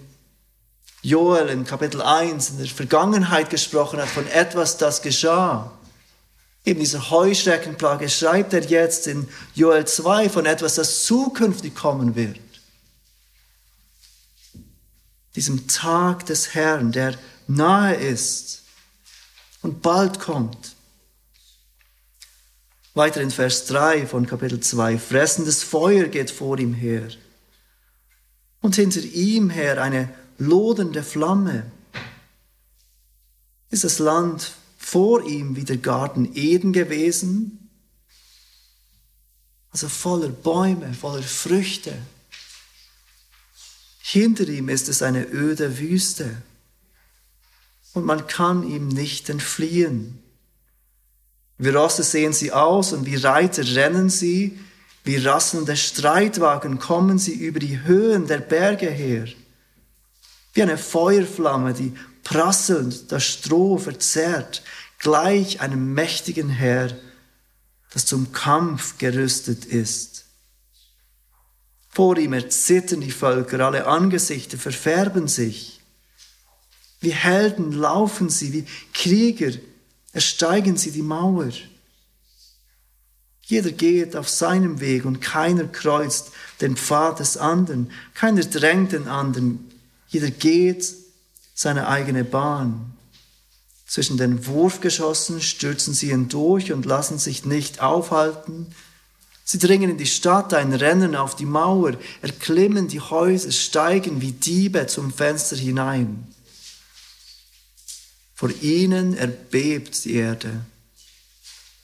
Joel 1.02 1.48
in 1.48 1.64
Kapitel 1.64 2.02
1 2.02 2.50
in 2.50 2.58
der 2.58 2.66
Vergangenheit 2.66 3.50
gesprochen 3.50 4.00
hat 4.00 4.08
von 4.08 4.26
etwas, 4.28 4.76
das 4.76 5.02
geschah, 5.02 5.70
eben 6.64 6.80
dieser 6.80 7.10
Heuschreckenplage, 7.10 8.08
schreibt 8.08 8.52
er 8.52 8.64
jetzt 8.64 9.06
in 9.06 9.28
Joel 9.54 9.86
2 9.86 10.28
von 10.28 10.46
etwas, 10.46 10.74
das 10.74 11.04
zukünftig 11.04 11.74
kommen 11.74 12.14
wird 12.14 12.38
diesem 15.38 15.68
Tag 15.68 16.26
des 16.26 16.54
Herrn, 16.54 16.90
der 16.90 17.16
nahe 17.46 17.94
ist 17.94 18.64
und 19.62 19.82
bald 19.82 20.18
kommt. 20.18 20.74
Weiter 22.94 23.20
in 23.20 23.30
Vers 23.30 23.66
3 23.66 24.08
von 24.08 24.26
Kapitel 24.26 24.58
2, 24.58 24.98
fressendes 24.98 25.62
Feuer 25.62 26.08
geht 26.08 26.32
vor 26.32 26.58
ihm 26.58 26.74
her. 26.74 27.08
und 28.60 28.74
hinter 28.74 29.00
ihm 29.00 29.50
her 29.50 29.80
eine 29.80 30.12
lodernde 30.38 31.02
Flamme. 31.02 31.70
Ist 33.70 33.84
das 33.84 33.98
Land 33.98 34.52
vor 34.78 35.24
ihm 35.24 35.56
wie 35.56 35.64
der 35.64 35.76
Garten 35.76 36.34
Eden 36.34 36.72
gewesen? 36.72 37.68
Also 39.70 39.88
voller 39.88 40.28
Bäume, 40.28 40.94
voller 40.94 41.22
Früchte. 41.22 41.94
Hinter 44.00 44.48
ihm 44.48 44.70
ist 44.70 44.88
es 44.88 45.02
eine 45.02 45.26
öde 45.26 45.78
Wüste 45.78 46.42
und 47.92 48.06
man 48.06 48.26
kann 48.26 48.62
ihm 48.62 48.88
nicht 48.88 49.28
entfliehen. 49.28 50.22
Wie 51.58 51.68
Rosse 51.68 52.04
sehen 52.04 52.32
sie 52.32 52.52
aus 52.52 52.92
und 52.92 53.04
wie 53.04 53.16
Reiter 53.16 53.66
rennen 53.74 54.08
sie, 54.08 54.58
wie 55.04 55.16
rasselnde 55.16 55.76
Streitwagen 55.76 56.78
kommen 56.78 57.18
sie 57.18 57.34
über 57.34 57.58
die 57.58 57.82
Höhen 57.82 58.26
der 58.26 58.38
Berge 58.38 58.88
her. 58.88 59.26
Wie 60.58 60.62
eine 60.62 60.76
Feuerflamme, 60.76 61.72
die 61.72 61.92
prasselnd 62.24 63.12
das 63.12 63.24
Stroh 63.24 63.78
verzehrt, 63.78 64.64
gleich 64.98 65.60
einem 65.60 65.94
mächtigen 65.94 66.48
Heer, 66.48 66.98
das 67.92 68.06
zum 68.06 68.32
Kampf 68.32 68.98
gerüstet 68.98 69.66
ist. 69.66 70.24
Vor 71.90 72.18
ihm 72.18 72.32
erzittern 72.32 73.02
die 73.02 73.12
Völker, 73.12 73.64
alle 73.64 73.86
Angesichter 73.86 74.58
verfärben 74.58 75.28
sich. 75.28 75.78
Wie 77.00 77.12
Helden 77.12 77.70
laufen 77.70 78.28
sie, 78.28 78.52
wie 78.52 78.66
Krieger 78.92 79.52
ersteigen 80.12 80.76
sie 80.76 80.90
die 80.90 81.02
Mauer. 81.02 81.52
Jeder 83.42 83.70
geht 83.70 84.16
auf 84.16 84.28
seinem 84.28 84.80
Weg 84.80 85.04
und 85.04 85.20
keiner 85.20 85.68
kreuzt 85.68 86.32
den 86.60 86.76
Pfad 86.76 87.20
des 87.20 87.36
anderen, 87.36 87.92
keiner 88.14 88.42
drängt 88.42 88.90
den 88.90 89.06
anderen, 89.06 89.67
jeder 90.08 90.30
geht 90.30 90.94
seine 91.54 91.88
eigene 91.88 92.24
Bahn. 92.24 92.94
Zwischen 93.86 94.18
den 94.18 94.46
Wurfgeschossen 94.46 95.40
stürzen 95.40 95.94
sie 95.94 96.08
hindurch 96.08 96.72
und 96.72 96.84
lassen 96.84 97.18
sich 97.18 97.44
nicht 97.44 97.80
aufhalten. 97.80 98.66
Sie 99.44 99.58
dringen 99.58 99.90
in 99.90 99.96
die 99.96 100.06
Stadt, 100.06 100.52
ein 100.52 100.74
Rennen 100.74 101.16
auf 101.16 101.34
die 101.34 101.46
Mauer, 101.46 101.94
erklimmen 102.20 102.88
die 102.88 103.00
Häuser, 103.00 103.50
steigen 103.50 104.20
wie 104.20 104.32
Diebe 104.32 104.86
zum 104.86 105.10
Fenster 105.10 105.56
hinein. 105.56 106.26
Vor 108.34 108.50
ihnen 108.60 109.16
erbebt 109.16 110.04
die 110.04 110.14
Erde. 110.14 110.60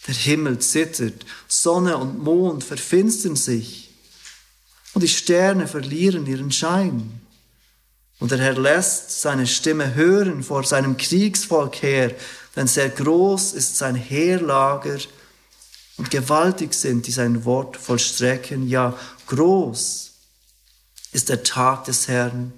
Der 0.07 0.15
Himmel 0.15 0.59
zittert, 0.59 1.25
Sonne 1.49 1.97
und 1.97 2.23
Mond 2.23 2.63
verfinstern 2.63 3.37
sich 3.37 3.91
und 4.93 5.01
die 5.01 5.09
Sterne 5.09 5.67
verlieren 5.67 6.27
ihren 6.27 6.53
Schein. 6.53 7.24
Und 8.19 8.31
der 8.31 8.39
Herr 8.39 8.59
lässt 8.59 9.21
seine 9.21 9.47
Stimme 9.47 9.95
hören 9.95 10.43
vor 10.43 10.65
seinem 10.65 10.97
Kriegsvolk 10.97 11.83
her, 11.83 12.13
denn 12.57 12.67
sehr 12.67 12.89
groß 12.89 13.53
ist 13.53 13.77
sein 13.77 13.97
Heerlager 13.97 14.99
und 15.97 16.11
gewaltig 16.11 16.75
sind, 16.75 17.07
die 17.07 17.13
sein 17.13 17.45
Wort 17.45 17.77
vollstrecken. 17.77 18.69
Ja, 18.69 18.97
groß 19.27 20.13
ist 21.13 21.29
der 21.29 21.43
Tag 21.43 21.85
des 21.85 22.09
Herrn 22.09 22.53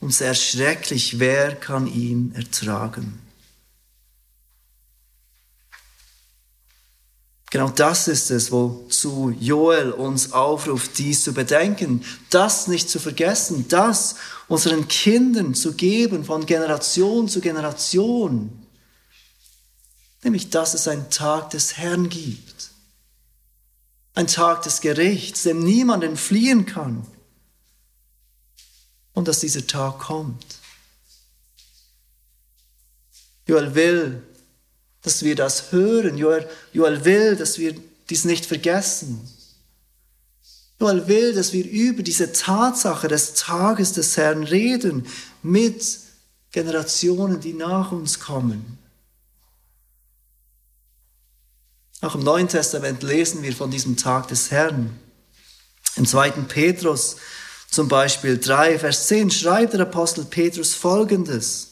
und 0.00 0.12
sehr 0.12 0.34
schrecklich, 0.34 1.18
wer 1.18 1.54
kann 1.54 1.86
ihn 1.86 2.34
ertragen? 2.34 3.21
Genau 7.52 7.68
das 7.68 8.08
ist 8.08 8.30
es, 8.30 8.50
wozu 8.50 9.28
Joel 9.38 9.92
uns 9.92 10.32
aufruft, 10.32 10.96
dies 10.96 11.22
zu 11.22 11.34
bedenken, 11.34 12.02
das 12.30 12.66
nicht 12.66 12.88
zu 12.88 12.98
vergessen, 12.98 13.68
das 13.68 14.14
unseren 14.48 14.88
Kindern 14.88 15.54
zu 15.54 15.74
geben 15.74 16.24
von 16.24 16.46
Generation 16.46 17.28
zu 17.28 17.42
Generation. 17.42 18.66
Nämlich, 20.22 20.48
dass 20.48 20.72
es 20.72 20.88
einen 20.88 21.10
Tag 21.10 21.50
des 21.50 21.76
Herrn 21.76 22.08
gibt. 22.08 22.70
Ein 24.14 24.28
Tag 24.28 24.62
des 24.62 24.80
Gerichts, 24.80 25.42
dem 25.42 25.62
niemand 25.62 26.04
entfliehen 26.04 26.64
kann. 26.64 27.06
Und 29.12 29.28
dass 29.28 29.40
dieser 29.40 29.66
Tag 29.66 29.98
kommt. 29.98 30.46
Joel 33.46 33.74
will, 33.74 34.22
dass 35.02 35.22
wir 35.22 35.34
das 35.34 35.72
hören. 35.72 36.16
Joel, 36.16 36.48
Joel 36.72 37.04
will, 37.04 37.36
dass 37.36 37.58
wir 37.58 37.74
dies 38.08 38.24
nicht 38.24 38.46
vergessen. 38.46 39.20
Joel 40.80 41.06
will, 41.06 41.34
dass 41.34 41.52
wir 41.52 41.64
über 41.64 42.02
diese 42.02 42.32
Tatsache 42.32 43.08
des 43.08 43.34
Tages 43.34 43.92
des 43.92 44.16
Herrn 44.16 44.42
reden 44.42 45.06
mit 45.42 45.84
Generationen, 46.50 47.40
die 47.40 47.52
nach 47.52 47.92
uns 47.92 48.20
kommen. 48.20 48.78
Auch 52.00 52.16
im 52.16 52.24
Neuen 52.24 52.48
Testament 52.48 53.02
lesen 53.04 53.42
wir 53.42 53.52
von 53.52 53.70
diesem 53.70 53.96
Tag 53.96 54.26
des 54.28 54.50
Herrn. 54.50 54.98
Im 55.94 56.04
zweiten 56.04 56.48
Petrus 56.48 57.16
zum 57.70 57.88
Beispiel 57.88 58.38
3, 58.38 58.80
Vers 58.80 59.06
10 59.06 59.30
schreibt 59.30 59.72
der 59.72 59.82
Apostel 59.82 60.24
Petrus 60.24 60.74
Folgendes. 60.74 61.71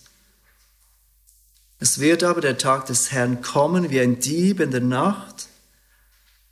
Es 1.80 1.98
wird 1.98 2.22
aber 2.22 2.42
der 2.42 2.58
Tag 2.58 2.86
des 2.86 3.10
Herrn 3.10 3.40
kommen 3.40 3.90
wie 3.90 4.00
ein 4.00 4.20
Dieb 4.20 4.60
in 4.60 4.70
der 4.70 4.82
Nacht. 4.82 5.48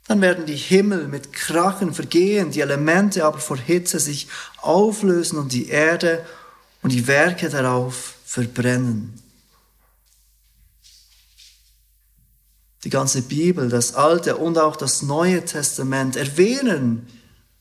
Dann 0.07 0.23
werden 0.23 0.47
die 0.47 0.57
Himmel 0.57 1.07
mit 1.07 1.35
Krachen 1.35 1.93
vergehen, 1.93 2.51
die 2.51 2.63
Elemente 2.63 3.27
aber 3.27 3.39
vor 3.39 3.59
Hitze 3.59 4.01
sich 4.01 4.29
auflösen 4.63 5.39
und 5.39 5.53
die 5.53 5.69
Erde 5.69 6.25
und 6.83 6.93
die 6.93 7.07
Werke 7.07 7.51
darauf 7.51 8.15
verbrennen. 8.25 9.23
Die 12.85 12.91
ganze 12.91 13.21
Bibel, 13.21 13.69
das 13.69 13.95
Alte 13.95 14.39
und 14.39 14.57
auch 14.57 14.77
das 14.77 15.03
Neue 15.03 15.45
Testament 15.45 16.17
erwähnen 16.17 17.07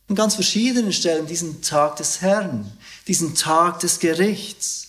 an 0.08 0.16
ganz 0.16 0.36
verschiedenen 0.36 0.94
Stellen 0.94 1.26
diesen 1.26 1.62
Tag 1.62 1.98
des 1.98 2.22
Herrn, 2.22 2.72
diesen 3.08 3.36
Tag 3.36 3.80
des 3.80 4.00
Gerichts. 4.00 4.87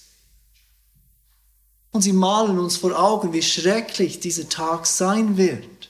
Und 1.90 2.03
sie 2.03 2.12
malen 2.12 2.59
uns 2.59 2.77
vor 2.77 2.98
Augen, 2.98 3.33
wie 3.33 3.42
schrecklich 3.42 4.20
dieser 4.20 4.48
Tag 4.48 4.87
sein 4.87 5.37
wird. 5.37 5.88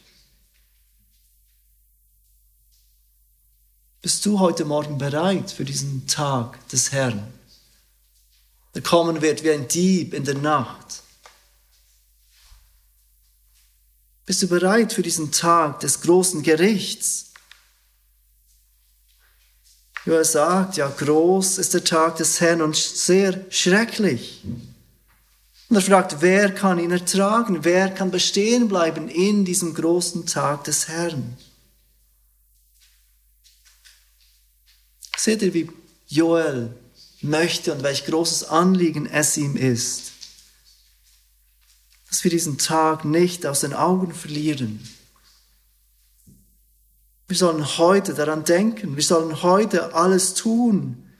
Bist 4.01 4.25
du 4.25 4.39
heute 4.39 4.65
Morgen 4.65 4.97
bereit 4.97 5.51
für 5.51 5.65
diesen 5.65 6.07
Tag 6.07 6.67
des 6.69 6.93
Herrn, 6.93 7.33
der 8.75 8.83
kommen 8.83 9.23
wird 9.23 9.43
wie 9.43 9.51
ein 9.51 9.67
Dieb 9.67 10.15
in 10.15 10.25
der 10.25 10.37
Nacht? 10.37 11.03
Bist 14.25 14.43
du 14.43 14.49
bereit 14.49 14.93
für 14.93 15.03
diesen 15.03 15.33
Tag 15.33 15.81
des 15.81 16.01
großen 16.03 16.43
Gerichts? 16.43 17.33
Joel 20.05 20.25
sagt, 20.25 20.77
ja, 20.77 20.89
groß 20.89 21.59
ist 21.59 21.75
der 21.75 21.83
Tag 21.83 22.17
des 22.17 22.41
Herrn 22.41 22.63
und 22.63 22.77
sehr 22.77 23.45
schrecklich. 23.51 24.45
Und 25.69 25.77
er 25.77 25.83
fragt, 25.83 26.23
wer 26.23 26.55
kann 26.55 26.79
ihn 26.79 26.91
ertragen? 26.91 27.65
Wer 27.65 27.91
kann 27.91 28.11
bestehen 28.11 28.69
bleiben 28.69 29.09
in 29.09 29.45
diesem 29.45 29.75
großen 29.75 30.25
Tag 30.27 30.65
des 30.65 30.89
Herrn? 30.89 31.37
Seht 35.17 35.43
ihr, 35.43 35.53
wie 35.53 35.71
Joel 36.07 36.75
möchte 37.21 37.73
und 37.73 37.83
welch 37.83 38.07
großes 38.07 38.45
Anliegen 38.45 39.07
es 39.07 39.37
ihm 39.37 39.57
ist, 39.57 40.13
dass 42.09 42.25
wir 42.25 42.31
diesen 42.31 42.57
Tag 42.57 43.05
nicht 43.05 43.45
aus 43.45 43.61
den 43.61 43.75
Augen 43.75 44.15
verlieren. 44.15 44.81
Wir 47.27 47.37
sollen 47.37 47.77
heute 47.77 48.15
daran 48.15 48.45
denken, 48.45 48.97
wir 48.97 49.03
sollen 49.03 49.43
heute 49.43 49.95
alles 49.95 50.33
tun, 50.33 51.11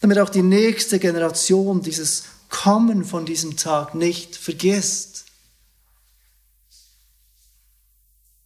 damit 0.00 0.18
auch 0.18 0.30
die 0.30 0.42
nächste 0.42 0.98
Generation 0.98 1.82
dieses 1.82 2.24
Kommen 2.48 3.04
von 3.04 3.26
diesem 3.26 3.56
Tag 3.56 3.94
nicht 3.94 4.36
vergisst. 4.36 5.26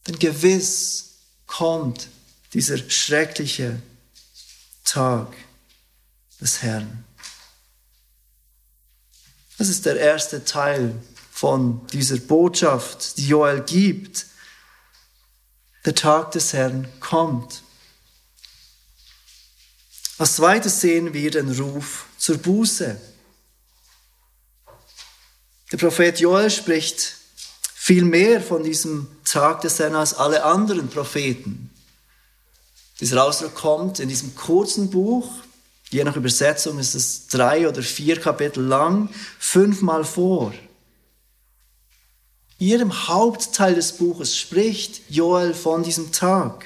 Denn 0.07 0.19
gewiss 0.19 1.19
kommt 1.47 2.09
dieser 2.53 2.79
schreckliche 2.91 3.81
Tag 4.85 5.29
des 6.41 6.63
Herrn. 6.63 7.05
Das 9.59 9.69
ist 9.69 9.87
der 9.87 9.97
erste 9.97 10.45
Teil 10.45 11.01
von 11.31 11.87
dieser 11.89 12.17
Botschaft, 12.17 13.17
die 13.17 13.29
Joel 13.29 13.63
gibt. 13.63 14.27
Der 15.85 15.95
Tag 15.95 16.33
des 16.33 16.53
Herrn 16.53 16.89
kommt. 17.01 17.63
Als 20.19 20.37
zweites 20.37 20.81
sehen 20.81 21.15
wir 21.15 21.31
den 21.31 21.51
Ruf 21.51 22.07
zur 22.19 22.39
Buße. 22.39 23.01
Der 25.73 25.79
Prophet 25.79 26.21
Joel 26.21 26.51
spricht 26.51 27.17
viel 27.75 28.05
mehr 28.05 28.41
von 28.41 28.63
diesem 28.63 29.09
Tag 29.25 29.63
des 29.63 29.79
Herrn 29.79 29.97
als 29.97 30.15
alle 30.15 30.45
anderen 30.45 30.89
Propheten. 30.89 31.71
Dieser 33.01 33.25
Ausdruck 33.25 33.55
kommt 33.55 33.99
in 33.99 34.09
diesem 34.09 34.37
kurzen 34.37 34.91
Buch, 34.91 35.29
Je 35.93 36.05
nach 36.05 36.17
Übersetzung 36.17 36.79
ist 36.79 36.95
es 36.95 37.27
drei 37.27 37.69
oder 37.69 37.83
vier 37.83 38.19
Kapitel 38.19 38.65
lang, 38.65 39.11
fünfmal 39.39 40.05
vor. 40.07 40.55
In 42.59 42.67
jedem 42.67 43.09
Hauptteil 43.09 43.75
des 43.75 43.93
Buches 43.93 44.35
spricht 44.35 45.03
Joel 45.11 45.53
von 45.53 45.83
diesem 45.83 46.11
Tag. 46.11 46.65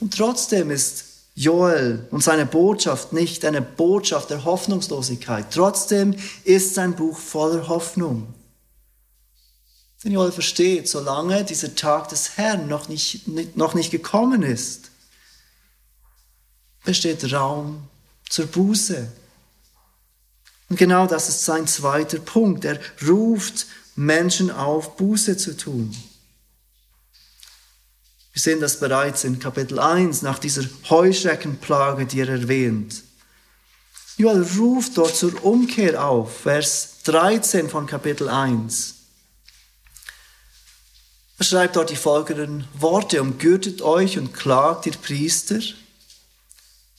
Und 0.00 0.14
trotzdem 0.14 0.70
ist 0.70 1.04
Joel 1.34 2.06
und 2.10 2.22
seine 2.22 2.44
Botschaft 2.44 3.12
nicht 3.12 3.44
eine 3.44 3.62
Botschaft 3.62 4.30
der 4.30 4.44
Hoffnungslosigkeit. 4.44 5.46
Trotzdem 5.50 6.14
ist 6.44 6.74
sein 6.74 6.94
Buch 6.94 7.16
voller 7.16 7.68
Hoffnung. 7.68 8.34
Denn 10.04 10.12
Joel 10.12 10.32
versteht, 10.32 10.88
solange 10.88 11.44
dieser 11.44 11.74
Tag 11.74 12.08
des 12.08 12.36
Herrn 12.36 12.68
noch 12.68 12.88
nicht, 12.88 13.28
noch 13.56 13.74
nicht 13.74 13.90
gekommen 13.90 14.42
ist, 14.42 14.90
besteht 16.84 17.32
Raum 17.32 17.88
zur 18.28 18.46
Buße. 18.46 19.10
Und 20.68 20.76
genau 20.76 21.06
das 21.06 21.28
ist 21.28 21.44
sein 21.44 21.66
zweiter 21.66 22.18
Punkt. 22.18 22.64
Er 22.64 22.80
ruft 23.06 23.66
Menschen 23.94 24.50
auf, 24.50 24.96
Buße 24.96 25.36
zu 25.36 25.56
tun. 25.56 25.94
Wir 28.32 28.40
sehen 28.40 28.60
das 28.60 28.80
bereits 28.80 29.24
in 29.24 29.38
Kapitel 29.38 29.78
1 29.78 30.22
nach 30.22 30.38
dieser 30.38 30.64
Heuschreckenplage, 30.88 32.06
die 32.06 32.20
er 32.20 32.28
erwähnt. 32.30 33.02
Joel 34.16 34.46
ruft 34.58 34.96
dort 34.96 35.14
zur 35.14 35.44
Umkehr 35.44 36.02
auf, 36.02 36.40
Vers 36.40 37.02
13 37.04 37.68
von 37.68 37.86
Kapitel 37.86 38.28
1. 38.28 38.94
Er 41.38 41.44
schreibt 41.44 41.76
dort 41.76 41.90
die 41.90 41.96
folgenden 41.96 42.66
Worte, 42.74 43.20
umgürtet 43.20 43.82
euch 43.82 44.16
und 44.16 44.32
klagt 44.32 44.86
ihr 44.86 44.92
Priester, 44.92 45.58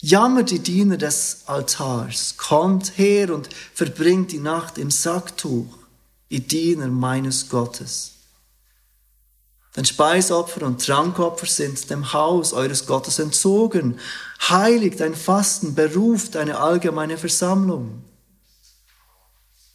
jammert 0.01 0.51
die 0.51 0.59
Diener 0.59 0.97
des 0.97 1.43
Altars, 1.45 2.35
kommt 2.37 2.97
her 2.97 3.33
und 3.33 3.49
verbringt 3.73 4.31
die 4.33 4.39
Nacht 4.39 4.77
im 4.77 4.91
Sacktuch, 4.91 5.77
ihr 6.29 6.41
Diener 6.41 6.87
meines 6.87 7.49
Gottes. 7.49 8.12
Denn 9.75 9.85
Speisopfer 9.85 10.61
und 10.63 10.85
Trankopfer 10.85 11.47
sind 11.47 11.89
dem 11.89 12.13
Haus 12.13 12.53
eures 12.53 12.85
Gottes 12.85 13.17
entzogen. 13.17 13.99
Heiligt 14.47 15.01
ein 15.01 15.15
Fasten, 15.15 15.73
beruft 15.73 16.35
eine 16.35 16.59
allgemeine 16.59 17.17
Versammlung. 17.17 18.03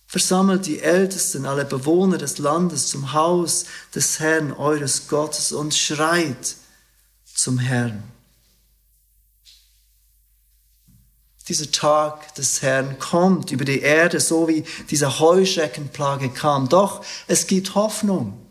Versammelt 0.07 0.67
die 0.67 0.81
Ältesten, 0.81 1.47
alle 1.47 1.65
Bewohner 1.65 2.17
des 2.17 2.39
Landes 2.39 2.87
zum 2.89 3.13
Haus 3.13 3.67
des 3.95 4.21
Herrn 4.21 4.53
eures 4.53 5.09
Gottes 5.09 5.53
und 5.53 5.75
schreit 5.75 6.55
zum 7.25 7.59
Herrn. 7.59 8.03
Dieser 11.49 11.71
Tag 11.71 12.35
des 12.37 12.63
Herrn 12.63 12.99
kommt 12.99 13.51
über 13.51 13.65
die 13.65 13.81
Erde, 13.81 14.21
so 14.21 14.49
wie 14.49 14.65
diese 14.91 15.19
Heuschreckenplage 15.19 16.29
kam. 16.29 16.69
Doch 16.69 17.05
es 17.27 17.47
gibt 17.47 17.75
Hoffnung. 17.75 18.48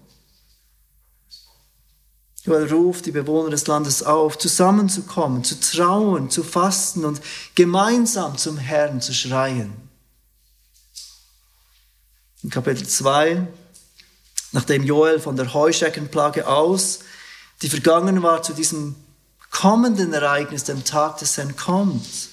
Joel 2.47 2.71
ruft 2.71 3.05
die 3.05 3.11
Bewohner 3.11 3.49
des 3.49 3.67
Landes 3.67 4.03
auf, 4.03 4.37
zusammenzukommen, 4.37 5.43
zu 5.43 5.59
trauen, 5.59 6.29
zu 6.29 6.43
fasten 6.43 7.03
und 7.03 7.19
gemeinsam 7.55 8.37
zum 8.37 8.57
Herrn 8.57 9.01
zu 9.01 9.13
schreien. 9.13 9.73
In 12.43 12.49
Kapitel 12.49 12.87
2, 12.87 13.45
nachdem 14.53 14.83
Joel 14.83 15.19
von 15.19 15.35
der 15.35 15.53
Heuschreckenplage 15.53 16.47
aus, 16.47 16.99
die 17.61 17.69
vergangen 17.69 18.23
war, 18.23 18.41
zu 18.43 18.53
diesem 18.53 18.95
kommenden 19.51 20.13
Ereignis, 20.13 20.63
dem 20.63 20.85
Tag 20.85 21.17
des 21.17 21.35
Herrn 21.35 21.57
kommt, 21.57 22.29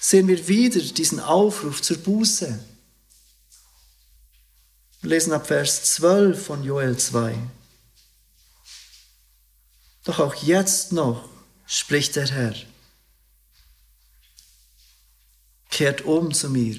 sehen 0.00 0.26
wir 0.26 0.48
wieder 0.48 0.80
diesen 0.80 1.20
Aufruf 1.20 1.80
zur 1.80 1.98
Buße. 1.98 2.58
Wir 5.02 5.10
lesen 5.10 5.32
ab 5.32 5.46
Vers 5.46 5.84
12 5.94 6.44
von 6.44 6.64
Joel 6.64 6.96
2. 6.96 7.38
Doch 10.04 10.18
auch 10.18 10.34
jetzt 10.34 10.92
noch 10.92 11.28
spricht 11.66 12.16
der 12.16 12.26
Herr. 12.26 12.54
Kehrt 15.70 16.02
um 16.02 16.32
zu 16.32 16.50
mir 16.50 16.76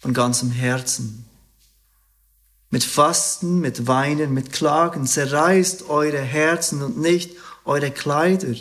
von 0.00 0.12
ganzem 0.12 0.50
Herzen. 0.50 1.24
Mit 2.70 2.82
Fasten, 2.82 3.60
mit 3.60 3.86
Weinen, 3.86 4.34
mit 4.34 4.52
Klagen 4.52 5.06
zerreißt 5.06 5.88
eure 5.88 6.20
Herzen 6.20 6.82
und 6.82 6.98
nicht 6.98 7.36
eure 7.64 7.92
Kleider. 7.92 8.56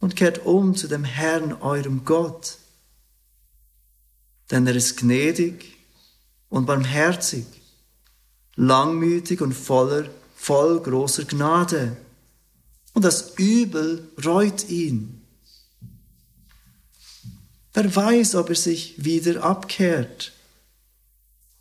Und 0.00 0.16
kehrt 0.16 0.46
um 0.46 0.74
zu 0.74 0.88
dem 0.88 1.04
Herrn, 1.04 1.52
eurem 1.60 2.04
Gott. 2.06 2.56
Denn 4.50 4.66
er 4.66 4.74
ist 4.74 4.96
gnädig 4.96 5.76
und 6.48 6.64
barmherzig, 6.64 7.44
langmütig 8.56 9.42
und 9.42 9.52
voller 9.52 10.08
voll 10.42 10.80
großer 10.80 11.24
Gnade. 11.24 11.96
Und 12.94 13.04
das 13.04 13.34
Übel 13.36 14.10
reut 14.24 14.68
ihn. 14.68 15.22
Wer 17.72 17.94
weiß, 17.94 18.34
ob 18.34 18.50
er 18.50 18.56
sich 18.56 19.04
wieder 19.04 19.44
abkehrt 19.44 20.32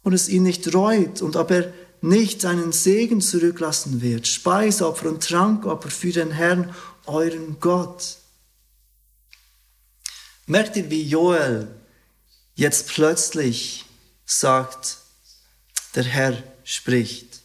und 0.02 0.14
es 0.14 0.30
ihn 0.30 0.44
nicht 0.44 0.74
reut 0.74 1.22
und 1.22 1.36
ob 1.36 1.52
er 1.52 1.72
nicht 2.02 2.42
seinen 2.42 2.72
Segen 2.72 3.22
zurücklassen 3.22 4.02
wird, 4.02 4.28
Speisopfer 4.28 5.10
und 5.10 5.24
Trankopfer 5.24 5.92
für 5.92 6.12
den 6.12 6.32
Herrn, 6.32 6.74
euren 7.06 7.60
Gott. 7.60 8.18
Merkt 10.48 10.76
ihr, 10.76 10.90
wie 10.90 11.04
Joel 11.04 11.68
jetzt 12.56 12.88
plötzlich 12.88 13.86
sagt, 14.26 14.98
der 15.94 16.04
Herr 16.04 16.44
spricht. 16.64 17.41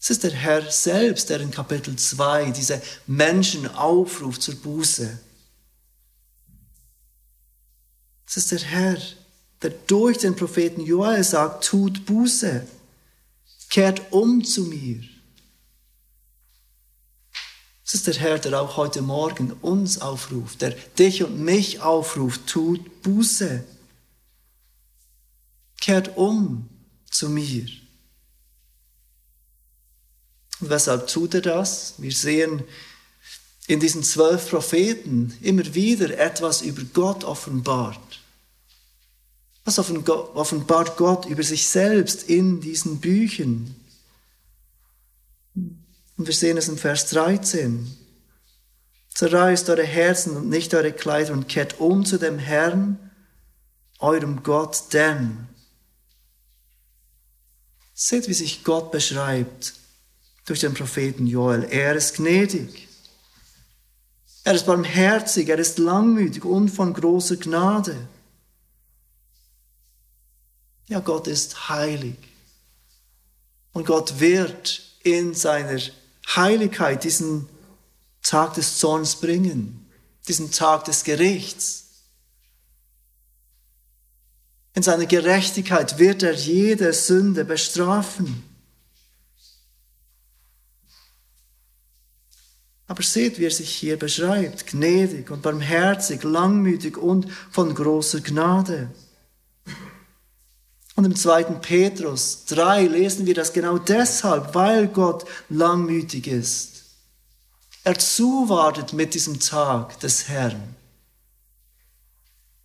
Es 0.00 0.10
ist 0.10 0.22
der 0.22 0.32
Herr 0.32 0.70
selbst, 0.70 1.28
der 1.28 1.40
in 1.40 1.50
Kapitel 1.50 1.96
2 1.96 2.52
diese 2.52 2.80
Menschen 3.06 3.66
aufruft 3.74 4.42
zur 4.42 4.54
Buße. 4.54 5.18
Es 8.26 8.36
ist 8.36 8.52
der 8.52 8.60
Herr, 8.60 8.98
der 9.62 9.70
durch 9.70 10.18
den 10.18 10.36
Propheten 10.36 10.82
Joel 10.82 11.24
sagt, 11.24 11.64
tut 11.64 12.06
Buße, 12.06 12.66
kehrt 13.70 14.12
um 14.12 14.44
zu 14.44 14.64
mir. 14.64 15.02
Es 17.84 17.94
ist 17.94 18.06
der 18.06 18.14
Herr, 18.14 18.38
der 18.38 18.60
auch 18.60 18.76
heute 18.76 19.00
Morgen 19.00 19.50
uns 19.62 20.00
aufruft, 20.00 20.60
der 20.60 20.72
dich 20.98 21.24
und 21.24 21.40
mich 21.40 21.80
aufruft, 21.80 22.46
tut 22.46 23.02
Buße, 23.02 23.64
kehrt 25.80 26.16
um 26.16 26.68
zu 27.10 27.30
mir. 27.30 27.66
Und 30.60 30.70
weshalb 30.70 31.06
tut 31.06 31.34
er 31.34 31.40
das? 31.40 31.94
Wir 31.98 32.12
sehen 32.12 32.64
in 33.66 33.80
diesen 33.80 34.02
zwölf 34.02 34.48
Propheten 34.50 35.36
immer 35.40 35.74
wieder 35.74 36.18
etwas 36.18 36.62
über 36.62 36.82
Gott 36.94 37.24
offenbart. 37.24 38.20
Was 39.64 39.78
offenbart 39.78 40.96
Gott 40.96 41.26
über 41.26 41.42
sich 41.42 41.68
selbst 41.68 42.28
in 42.28 42.60
diesen 42.60 42.98
Büchern? 42.98 43.76
Und 45.54 46.26
wir 46.26 46.34
sehen 46.34 46.56
es 46.56 46.68
in 46.68 46.78
Vers 46.78 47.10
13. 47.10 47.94
Zerreißt 49.14 49.68
eure 49.68 49.84
Herzen 49.84 50.36
und 50.36 50.48
nicht 50.48 50.72
eure 50.74 50.92
Kleider 50.92 51.34
und 51.34 51.48
kehrt 51.48 51.78
um 51.80 52.06
zu 52.06 52.18
dem 52.18 52.38
Herrn, 52.38 52.98
eurem 53.98 54.42
Gott, 54.42 54.92
denn. 54.92 55.46
Seht, 57.92 58.28
wie 58.28 58.34
sich 58.34 58.64
Gott 58.64 58.90
beschreibt 58.90 59.77
durch 60.48 60.60
den 60.60 60.72
Propheten 60.72 61.26
Joel. 61.26 61.64
Er 61.64 61.94
ist 61.94 62.16
gnädig. 62.16 62.88
Er 64.44 64.54
ist 64.54 64.64
barmherzig, 64.64 65.48
er 65.50 65.58
ist 65.58 65.78
langmütig 65.78 66.44
und 66.44 66.70
von 66.70 66.94
großer 66.94 67.36
Gnade. 67.36 68.08
Ja, 70.86 71.00
Gott 71.00 71.26
ist 71.26 71.68
heilig. 71.68 72.16
Und 73.72 73.86
Gott 73.86 74.20
wird 74.20 74.82
in 75.02 75.34
seiner 75.34 75.78
Heiligkeit 76.34 77.04
diesen 77.04 77.46
Tag 78.22 78.54
des 78.54 78.78
Zorns 78.78 79.16
bringen, 79.16 79.86
diesen 80.26 80.50
Tag 80.50 80.84
des 80.86 81.04
Gerichts. 81.04 81.84
In 84.72 84.82
seiner 84.82 85.06
Gerechtigkeit 85.06 85.98
wird 85.98 86.22
er 86.22 86.32
jede 86.32 86.94
Sünde 86.94 87.44
bestrafen. 87.44 88.47
Aber 92.88 93.02
seht, 93.02 93.38
wie 93.38 93.44
er 93.44 93.50
sich 93.50 93.70
hier 93.70 93.98
beschreibt, 93.98 94.66
gnädig 94.66 95.30
und 95.30 95.42
barmherzig, 95.42 96.22
langmütig 96.24 96.96
und 96.96 97.28
von 97.50 97.74
großer 97.74 98.20
Gnade. 98.20 98.90
Und 100.96 101.04
im 101.04 101.14
zweiten 101.14 101.60
Petrus 101.60 102.46
3 102.46 102.86
lesen 102.86 103.26
wir 103.26 103.34
das 103.34 103.52
genau 103.52 103.78
deshalb, 103.78 104.54
weil 104.54 104.88
Gott 104.88 105.26
langmütig 105.48 106.26
ist. 106.26 106.78
er 107.84 107.98
zuwartet 107.98 108.92
mit 108.92 109.14
diesem 109.14 109.40
Tag 109.40 109.98
des 110.00 110.28
Herrn. 110.28 110.74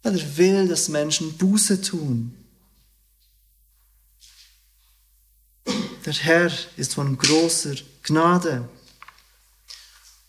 Weil 0.02 0.20
er 0.20 0.38
will, 0.38 0.68
dass 0.68 0.90
Menschen 0.90 1.38
Buße 1.38 1.82
tun. 1.82 2.36
Der 6.06 6.14
Herr 6.14 6.52
ist 6.76 6.96
von 6.96 7.18
großer 7.18 7.76
Gnade. 8.02 8.68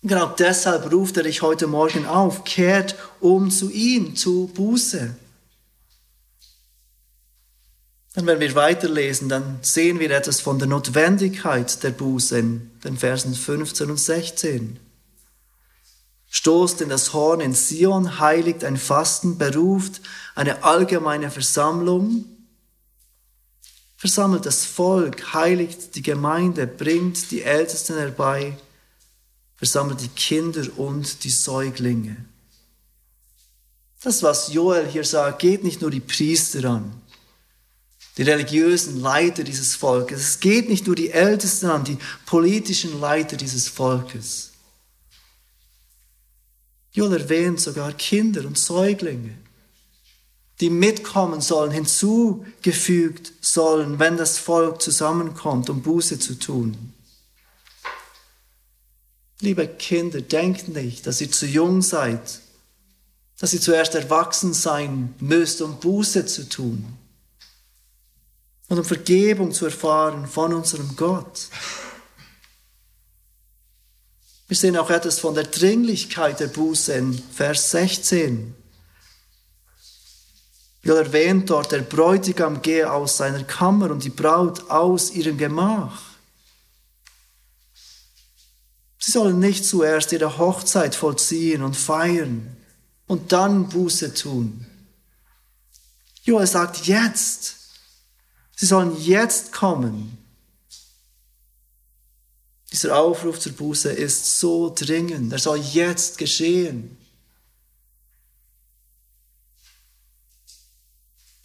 Genau 0.07 0.27
deshalb 0.27 0.93
ruft 0.93 1.17
er 1.17 1.23
dich 1.23 1.41
heute 1.41 1.67
Morgen 1.67 2.05
auf, 2.05 2.45
kehrt 2.45 2.95
um 3.21 3.51
zu 3.51 3.71
ihm, 3.71 4.15
zu 4.17 4.51
Buße. 4.53 5.17
Und 8.15 8.27
wenn 8.27 8.39
wir 8.39 8.55
weiterlesen, 8.55 9.31
dann 9.31 9.61
sehen 9.63 9.99
wir 10.01 10.11
etwas 10.11 10.43
von 10.43 10.59
der 10.59 10.69
Notwendigkeit 10.69 11.83
der 11.83 11.91
Buße 11.91 12.39
in 12.39 12.71
den 12.85 12.99
Versen 12.99 13.35
15 13.35 13.91
und 13.91 13.97
16. 13.97 14.79
Stoßt 16.29 16.83
in 16.83 16.91
das 16.91 17.15
Horn 17.15 17.41
in 17.41 17.55
Sion, 17.55 18.21
heiligt 18.21 18.63
ein 18.63 18.77
Fasten, 18.77 19.39
beruft 19.39 20.03
eine 20.35 20.65
allgemeine 20.65 21.31
Versammlung, 21.31 22.27
versammelt 23.97 24.45
das 24.45 24.67
Volk, 24.67 25.33
heiligt 25.33 25.95
die 25.95 26.03
Gemeinde, 26.03 26.67
bringt 26.67 27.31
die 27.31 27.43
Ältesten 27.43 27.97
herbei, 27.97 28.59
versammelt 29.57 30.01
die 30.01 30.09
Kinder 30.09 30.67
und 30.77 31.25
die 31.25 31.31
Säuglinge. 31.31 32.17
Das, 34.03 34.23
was 34.23 34.53
Joel 34.53 34.87
hier 34.87 35.05
sagt, 35.05 35.39
geht 35.41 35.65
nicht 35.65 35.81
nur 35.81 35.91
die 35.91 36.01
Priester 36.01 36.69
an, 36.69 36.93
die 38.17 38.23
religiösen 38.23 39.01
Leiter 39.01 39.45
dieses 39.45 39.75
Volkes. 39.75 40.21
Es 40.21 40.41
geht 40.41 40.69
nicht 40.69 40.87
nur 40.87 40.95
die 40.95 41.11
Ältesten 41.11 41.67
an, 41.67 41.85
die 41.85 41.99
politischen 42.27 43.01
Leiter 43.01 43.37
dieses 43.37 43.69
Volkes. 43.69 44.53
Joel 46.93 47.21
erwähnt 47.21 47.61
sogar 47.61 47.93
Kinder 47.93 48.47
und 48.47 48.57
Säuglinge, 48.57 49.37
die 50.61 50.71
mitkommen 50.71 51.41
sollen, 51.41 51.73
hinzugefügt 51.73 53.33
sollen, 53.41 53.99
wenn 53.99 54.17
das 54.17 54.39
Volk 54.39 54.81
zusammenkommt, 54.81 55.69
um 55.71 55.83
Buße 55.83 56.21
zu 56.21 56.39
tun. 56.39 56.94
Liebe 59.41 59.67
Kinder, 59.67 60.21
denkt 60.21 60.69
nicht, 60.69 61.07
dass 61.07 61.21
ihr 61.21 61.31
zu 61.31 61.47
jung 61.47 61.83
seid, 61.83 62.41
dass 63.39 63.53
ihr 63.53 63.61
zuerst 63.61 63.95
erwachsen 63.95 64.55
sein 64.55 65.15
müsst, 65.19 65.61
um 65.61 65.79
Buße 65.81 66.25
zu 66.27 66.49
tun 66.49 66.85
und 68.69 68.79
um 68.79 68.85
Vergebung 68.85 69.53
zu 69.53 69.67
erfahren 69.67 70.27
von 70.27 70.55
unserem 70.55 70.97
Gott. 70.97 71.49
Wir 74.47 74.57
sehen 74.57 74.77
auch 74.77 74.91
etwas 74.91 75.19
von 75.19 75.35
der 75.35 75.45
Dringlichkeit 75.45 76.39
der 76.39 76.49
Buße 76.49 76.93
in 76.93 77.15
Vers 77.15 77.71
16. 77.73 78.55
Wir 80.83 80.97
erwähnt 80.97 81.49
dort, 81.49 81.73
der 81.73 81.81
Bräutigam 81.81 82.61
gehe 82.61 82.91
aus 82.91 83.17
seiner 83.17 83.43
Kammer 83.43 83.91
und 83.91 84.05
die 84.05 84.11
Braut 84.11 84.71
aus 84.71 85.11
ihrem 85.13 85.39
Gemach. 85.39 86.14
Sie 89.05 89.11
sollen 89.11 89.39
nicht 89.39 89.67
zuerst 89.67 90.13
ihre 90.13 90.39
Hochzeit 90.39 90.95
vollziehen 90.95 91.63
und 91.63 91.77
feiern 91.77 92.57
und 93.07 93.33
dann 93.33 93.69
Buße 93.69 94.15
tun. 94.15 94.65
Joel 96.23 96.47
sagt 96.47 96.87
jetzt, 96.87 97.57
sie 98.57 98.65
sollen 98.65 98.99
jetzt 98.99 99.53
kommen. 99.53 100.17
Dieser 102.73 102.97
Aufruf 102.97 103.39
zur 103.39 103.53
Buße 103.53 103.93
ist 103.93 104.41
so 104.41 104.73
dringend, 104.75 105.31
er 105.35 105.39
soll 105.39 105.59
jetzt 105.59 106.17
geschehen. 106.17 106.97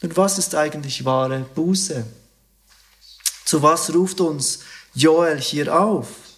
Und 0.01 0.15
was 0.15 0.37
ist 0.37 0.55
eigentlich 0.55 1.03
wahre 1.03 1.41
Buße? 1.41 2.05
Zu 3.43 3.61
was 3.61 3.93
ruft 3.93 4.21
uns 4.21 4.59
Joel 4.95 5.41
hier 5.41 5.77
auf? 5.77 6.28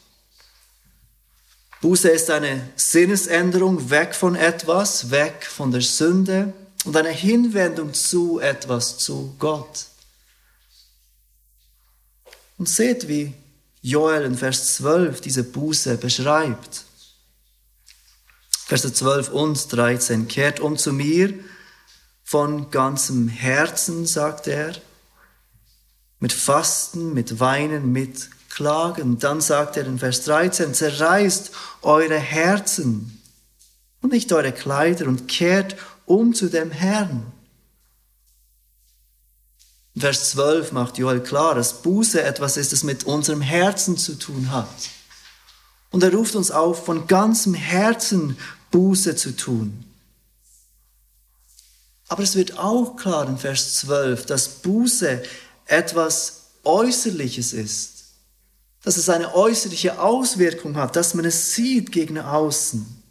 Buße 1.81 2.09
ist 2.09 2.29
eine 2.29 2.69
Sinnesänderung 2.75 3.89
weg 3.89 4.13
von 4.13 4.35
etwas, 4.35 5.09
weg 5.09 5.45
von 5.45 5.71
der 5.71 5.81
Sünde 5.81 6.53
und 6.85 6.95
eine 6.95 7.09
Hinwendung 7.09 7.93
zu 7.93 8.39
etwas, 8.39 8.99
zu 8.99 9.35
Gott. 9.39 9.87
Und 12.59 12.69
seht, 12.69 13.07
wie 13.07 13.33
Joel 13.81 14.25
in 14.25 14.37
Vers 14.37 14.75
12 14.75 15.21
diese 15.21 15.43
Buße 15.43 15.97
beschreibt. 15.97 16.85
Verse 18.67 18.93
12 18.93 19.29
und 19.29 19.73
13. 19.73 20.27
Kehrt 20.27 20.59
um 20.59 20.77
zu 20.77 20.93
mir 20.93 21.33
von 22.23 22.69
ganzem 22.69 23.27
Herzen, 23.27 24.05
sagt 24.05 24.47
er, 24.47 24.75
mit 26.19 26.31
Fasten, 26.31 27.15
mit 27.15 27.39
Weinen, 27.39 27.91
mit 27.91 28.29
klagen. 28.51 29.19
Dann 29.19 29.41
sagt 29.41 29.77
er 29.77 29.85
in 29.85 29.99
Vers 29.99 30.23
13, 30.25 30.73
zerreißt 30.73 31.51
eure 31.81 32.19
Herzen 32.19 33.21
und 34.01 34.11
nicht 34.11 34.31
eure 34.33 34.51
Kleider 34.51 35.07
und 35.07 35.27
kehrt 35.27 35.75
um 36.05 36.33
zu 36.33 36.49
dem 36.49 36.71
Herrn. 36.71 37.31
In 39.93 40.01
Vers 40.01 40.31
12 40.31 40.71
macht 40.71 40.97
Joel 40.97 41.21
klar, 41.21 41.55
dass 41.55 41.81
Buße 41.81 42.21
etwas 42.21 42.57
ist, 42.57 42.71
das 42.71 42.83
mit 42.83 43.03
unserem 43.03 43.41
Herzen 43.41 43.97
zu 43.97 44.17
tun 44.17 44.51
hat. 44.51 44.67
Und 45.89 46.03
er 46.03 46.13
ruft 46.13 46.35
uns 46.35 46.51
auf, 46.51 46.85
von 46.85 47.07
ganzem 47.07 47.53
Herzen 47.53 48.37
Buße 48.71 49.15
zu 49.15 49.35
tun. 49.35 49.85
Aber 52.07 52.23
es 52.23 52.35
wird 52.35 52.57
auch 52.57 52.95
klar 52.95 53.27
in 53.27 53.37
Vers 53.37 53.75
12, 53.75 54.25
dass 54.25 54.47
Buße 54.47 55.23
etwas 55.65 56.41
Äußerliches 56.63 57.53
ist 57.53 58.00
dass 58.83 58.97
es 58.97 59.09
eine 59.09 59.35
äußerliche 59.35 59.99
Auswirkung 59.99 60.75
hat, 60.75 60.95
dass 60.95 61.13
man 61.13 61.25
es 61.25 61.53
sieht 61.53 61.91
gegen 61.91 62.17
außen. 62.17 63.03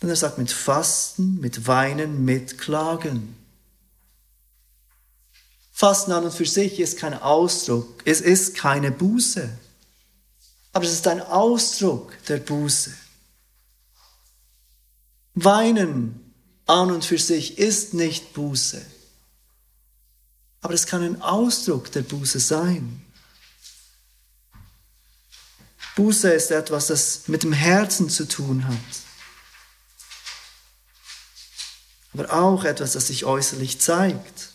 Denn 0.00 0.10
er 0.10 0.16
sagt 0.16 0.38
mit 0.38 0.52
Fasten, 0.52 1.40
mit 1.40 1.66
Weinen, 1.66 2.24
mit 2.24 2.58
Klagen. 2.58 3.36
Fasten 5.72 6.12
an 6.12 6.24
und 6.24 6.34
für 6.34 6.46
sich 6.46 6.80
ist 6.80 6.98
kein 6.98 7.14
Ausdruck, 7.14 8.02
es 8.04 8.20
ist 8.20 8.56
keine 8.56 8.90
Buße, 8.90 9.48
aber 10.72 10.84
es 10.84 10.92
ist 10.92 11.06
ein 11.06 11.20
Ausdruck 11.20 12.12
der 12.24 12.38
Buße. 12.38 12.92
Weinen 15.34 16.34
an 16.66 16.90
und 16.90 17.04
für 17.04 17.18
sich 17.18 17.58
ist 17.58 17.94
nicht 17.94 18.34
Buße, 18.34 18.82
aber 20.60 20.74
es 20.74 20.86
kann 20.86 21.02
ein 21.02 21.22
Ausdruck 21.22 21.92
der 21.92 22.02
Buße 22.02 22.40
sein. 22.40 23.04
Buße 25.98 26.30
ist 26.30 26.52
etwas, 26.52 26.86
das 26.86 27.22
mit 27.26 27.42
dem 27.42 27.52
Herzen 27.52 28.08
zu 28.08 28.28
tun 28.28 28.68
hat. 28.68 28.74
Aber 32.14 32.32
auch 32.32 32.62
etwas, 32.62 32.92
das 32.92 33.08
sich 33.08 33.24
äußerlich 33.24 33.80
zeigt. 33.80 34.50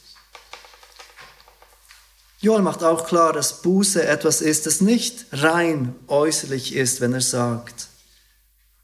Joel 2.39 2.61
macht 2.61 2.81
auch 2.81 3.05
klar, 3.05 3.33
dass 3.33 3.61
Buße 3.61 4.07
etwas 4.07 4.39
ist, 4.39 4.67
das 4.67 4.79
nicht 4.79 5.25
rein 5.33 5.93
äußerlich 6.07 6.75
ist, 6.75 7.01
wenn 7.01 7.11
er 7.11 7.19
sagt, 7.19 7.87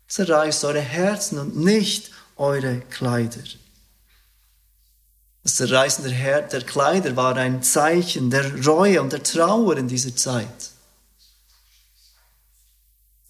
zerreißt 0.09 0.65
eure 0.65 0.81
Herzen 0.81 1.39
und 1.39 1.55
nicht 1.55 2.11
eure 2.35 2.81
Kleider. 2.89 3.43
Das 5.43 5.55
Zerreißen 5.55 6.03
der, 6.03 6.41
der 6.41 6.61
Kleider 6.63 7.15
war 7.15 7.37
ein 7.37 7.63
Zeichen 7.63 8.29
der 8.29 8.65
Reue 8.65 9.01
und 9.01 9.13
der 9.13 9.23
Trauer 9.23 9.77
in 9.77 9.87
dieser 9.87 10.13
Zeit. 10.13 10.68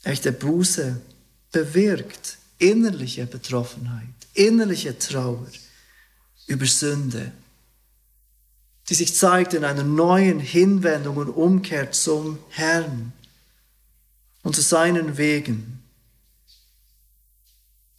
Echte 0.09 0.31
Buße 0.31 0.99
bewirkt 1.51 2.39
innerliche 2.57 3.27
Betroffenheit, 3.27 4.07
innerliche 4.33 4.97
Trauer 4.97 5.45
über 6.47 6.65
Sünde, 6.65 7.31
die 8.89 8.95
sich 8.95 9.13
zeigt 9.13 9.53
in 9.53 9.63
einer 9.63 9.83
neuen 9.83 10.39
Hinwendung 10.39 11.17
und 11.17 11.29
Umkehr 11.29 11.91
zum 11.91 12.39
Herrn 12.49 13.13
und 14.41 14.55
zu 14.55 14.61
seinen 14.61 15.19
Wegen. 15.19 15.83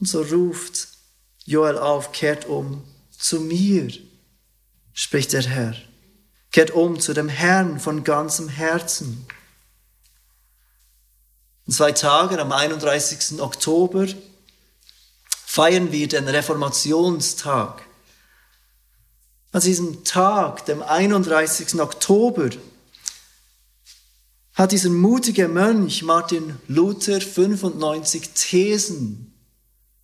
Und 0.01 0.09
so 0.09 0.23
ruft 0.23 0.89
Joel 1.45 1.79
auf, 1.79 2.11
kehrt 2.11 2.45
um 2.47 2.83
zu 3.13 3.39
mir, 3.39 3.89
spricht 4.95 5.33
der 5.33 5.43
Herr. 5.43 5.77
Kehrt 6.51 6.73
um 6.73 6.99
zu 6.99 7.15
dem 7.15 7.29
Herrn 7.29 7.79
von 7.79 8.03
ganzem 8.03 8.49
Herzen. 8.49 9.29
In 11.71 11.75
zwei 11.75 11.93
Tagen, 11.93 12.41
am 12.41 12.51
31. 12.51 13.41
Oktober, 13.41 14.09
feiern 15.47 15.93
wir 15.93 16.09
den 16.09 16.27
Reformationstag. 16.27 17.83
An 19.53 19.61
diesem 19.61 20.03
Tag, 20.03 20.65
dem 20.65 20.83
31. 20.83 21.81
Oktober, 21.81 22.51
hat 24.55 24.73
dieser 24.73 24.89
mutige 24.89 25.47
Mönch 25.47 26.03
Martin 26.03 26.59
Luther 26.67 27.21
95 27.21 28.31
Thesen 28.31 29.33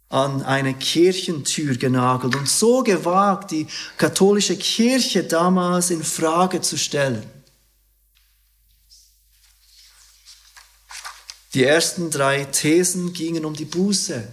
an 0.08 0.44
eine 0.44 0.72
Kirchentür 0.72 1.74
genagelt 1.74 2.36
und 2.36 2.48
so 2.48 2.84
gewagt, 2.84 3.50
die 3.50 3.66
katholische 3.98 4.56
Kirche 4.56 5.24
damals 5.24 5.90
in 5.90 6.04
Frage 6.04 6.60
zu 6.60 6.78
stellen. 6.78 7.28
Die 11.56 11.64
ersten 11.64 12.10
drei 12.10 12.44
Thesen 12.44 13.14
gingen 13.14 13.46
um 13.46 13.54
die 13.54 13.64
Buße. 13.64 14.28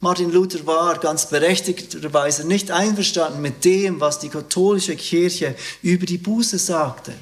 Martin 0.00 0.32
Luther 0.32 0.66
war 0.66 0.98
ganz 0.98 1.28
berechtigterweise 1.28 2.46
nicht 2.46 2.70
einverstanden 2.70 3.42
mit 3.42 3.62
dem, 3.66 4.00
was 4.00 4.18
die 4.18 4.30
katholische 4.30 4.96
Kirche 4.96 5.54
über 5.82 6.06
die 6.06 6.16
Buße 6.16 6.58
sagte. 6.58 7.12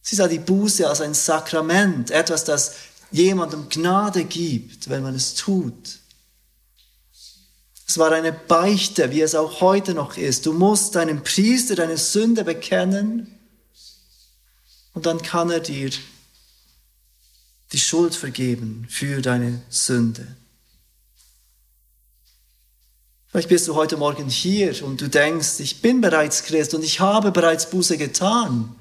Sie 0.00 0.14
sah 0.14 0.28
die 0.28 0.38
Buße 0.38 0.88
als 0.88 1.00
ein 1.00 1.12
Sakrament, 1.12 2.12
etwas, 2.12 2.44
das 2.44 2.74
jemandem 3.10 3.68
Gnade 3.68 4.22
gibt, 4.22 4.88
wenn 4.88 5.02
man 5.02 5.16
es 5.16 5.34
tut. 5.34 5.98
Es 7.84 7.98
war 7.98 8.12
eine 8.12 8.32
Beichte, 8.32 9.10
wie 9.10 9.22
es 9.22 9.34
auch 9.34 9.60
heute 9.60 9.92
noch 9.92 10.16
ist. 10.16 10.46
Du 10.46 10.52
musst 10.52 10.94
deinem 10.94 11.24
Priester 11.24 11.74
deine 11.74 11.96
Sünde 11.96 12.44
bekennen 12.44 13.40
und 14.94 15.04
dann 15.04 15.20
kann 15.20 15.50
er 15.50 15.58
dir 15.58 15.90
die 17.72 17.78
Schuld 17.78 18.14
vergeben 18.14 18.86
für 18.88 19.20
deine 19.20 19.62
Sünde. 19.68 20.26
Vielleicht 23.28 23.50
bist 23.50 23.68
du 23.68 23.74
heute 23.74 23.98
Morgen 23.98 24.28
hier 24.28 24.82
und 24.84 25.00
du 25.00 25.08
denkst, 25.08 25.60
ich 25.60 25.82
bin 25.82 26.00
bereits 26.00 26.44
Christ 26.44 26.72
und 26.74 26.82
ich 26.82 27.00
habe 27.00 27.30
bereits 27.30 27.68
Buße 27.68 27.98
getan. 27.98 28.74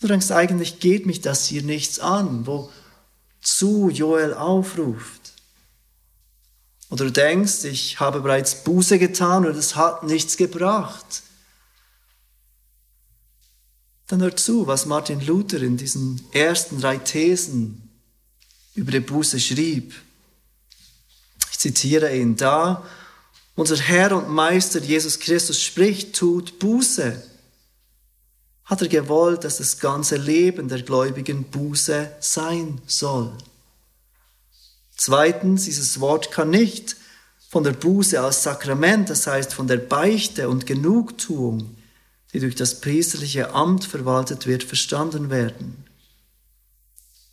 Du 0.00 0.06
denkst, 0.08 0.30
eigentlich 0.30 0.80
geht 0.80 1.04
mich 1.04 1.20
das 1.20 1.46
hier 1.46 1.62
nichts 1.62 2.00
an, 2.00 2.46
wozu 2.46 3.90
Joel 3.90 4.32
aufruft. 4.32 5.20
Oder 6.88 7.04
du 7.04 7.12
denkst, 7.12 7.64
ich 7.64 8.00
habe 8.00 8.20
bereits 8.20 8.64
Buße 8.64 8.98
getan 8.98 9.46
und 9.46 9.56
es 9.56 9.76
hat 9.76 10.02
nichts 10.02 10.38
gebracht. 10.38 11.22
Dann 14.10 14.20
hör 14.20 14.36
zu, 14.36 14.66
was 14.66 14.86
Martin 14.86 15.24
Luther 15.24 15.62
in 15.62 15.76
diesen 15.76 16.20
ersten 16.32 16.80
drei 16.80 16.98
Thesen 16.98 17.88
über 18.74 18.92
die 18.92 19.00
Buße 19.00 19.40
schrieb 19.40 19.94
zitiere 21.60 22.16
ihn 22.16 22.36
da. 22.36 22.86
Unser 23.54 23.76
Herr 23.76 24.16
und 24.16 24.30
Meister 24.30 24.80
Jesus 24.80 25.18
Christus 25.20 25.62
spricht, 25.62 26.16
tut 26.16 26.58
Buße. 26.58 27.22
Hat 28.64 28.80
er 28.80 28.88
gewollt, 28.88 29.44
dass 29.44 29.58
das 29.58 29.78
ganze 29.78 30.16
Leben 30.16 30.68
der 30.68 30.80
Gläubigen 30.80 31.44
Buße 31.44 32.12
sein 32.20 32.80
soll. 32.86 33.30
Zweitens, 34.96 35.64
dieses 35.64 36.00
Wort 36.00 36.30
kann 36.30 36.48
nicht 36.48 36.96
von 37.50 37.62
der 37.62 37.72
Buße 37.72 38.18
als 38.18 38.42
Sakrament, 38.42 39.10
das 39.10 39.26
heißt 39.26 39.52
von 39.52 39.66
der 39.66 39.78
Beichte 39.78 40.48
und 40.48 40.64
Genugtuung, 40.64 41.76
die 42.32 42.40
durch 42.40 42.54
das 42.54 42.80
priesterliche 42.80 43.54
Amt 43.54 43.84
verwaltet 43.84 44.46
wird, 44.46 44.62
verstanden 44.62 45.30
werden. 45.30 45.84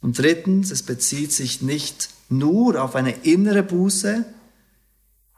Und 0.01 0.17
drittens, 0.17 0.71
es 0.71 0.83
bezieht 0.83 1.31
sich 1.31 1.62
nicht 1.62 2.10
nur 2.29 2.81
auf 2.81 2.95
eine 2.95 3.12
innere 3.23 3.63
Buße, 3.63 4.25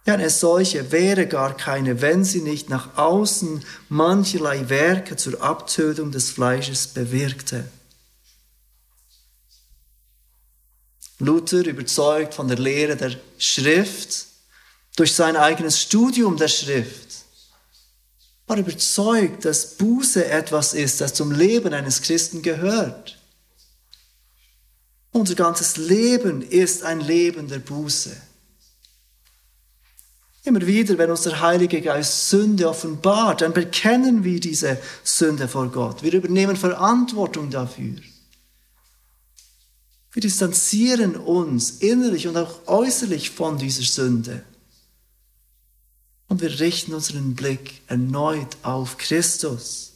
ja, 0.06 0.13
eine 0.13 0.30
solche 0.30 0.91
wäre 0.91 1.28
gar 1.28 1.56
keine, 1.56 2.02
wenn 2.02 2.24
sie 2.24 2.41
nicht 2.41 2.69
nach 2.69 2.98
außen 2.98 3.63
mancherlei 3.89 4.69
Werke 4.69 5.17
zur 5.17 5.41
Abtötung 5.41 6.12
des 6.12 6.32
Fleisches 6.32 6.88
bewirkte. 6.88 7.65
Luther, 11.19 11.65
überzeugt 11.65 12.34
von 12.34 12.48
der 12.48 12.58
Lehre 12.58 12.95
der 12.95 13.12
Schrift, 13.38 14.26
durch 14.95 15.13
sein 15.13 15.36
eigenes 15.36 15.80
Studium 15.80 16.38
der 16.38 16.48
Schrift, 16.48 17.09
war 18.50 18.58
überzeugt, 18.58 19.46
dass 19.46 19.78
Buße 19.78 20.26
etwas 20.26 20.74
ist, 20.74 21.02
das 21.02 21.14
zum 21.14 21.32
Leben 21.32 21.72
eines 21.72 22.02
Christen 22.02 22.42
gehört. 22.42 23.20
Unser 25.12 25.36
ganzes 25.36 25.78
Leben 25.78 26.42
ist 26.42 26.84
ein 26.84 27.00
Leben 27.00 27.48
der 27.48 27.60
Buße. 27.60 28.10
Immer 30.46 30.66
wieder, 30.66 30.98
wenn 30.98 31.12
uns 31.12 31.22
der 31.22 31.42
Heilige 31.42 31.80
Geist 31.80 32.30
Sünde 32.30 32.68
offenbart, 32.68 33.42
dann 33.42 33.54
bekennen 33.54 34.24
wir 34.24 34.40
diese 34.40 34.80
Sünde 35.04 35.48
vor 35.48 35.72
Gott. 35.72 36.02
Wir 36.02 36.14
übernehmen 36.14 36.56
Verantwortung 36.56 37.52
dafür. 37.52 37.98
Wir 40.12 40.22
distanzieren 40.22 41.16
uns 41.16 41.70
innerlich 41.82 42.28
und 42.28 42.36
auch 42.36 42.68
äußerlich 42.68 43.30
von 43.30 43.60
dieser 43.60 43.84
Sünde. 43.84 44.44
Und 46.30 46.42
wir 46.42 46.60
richten 46.60 46.94
unseren 46.94 47.36
Blick 47.36 47.82
erneut 47.88 48.58
auf 48.62 48.98
Christus. 48.98 49.94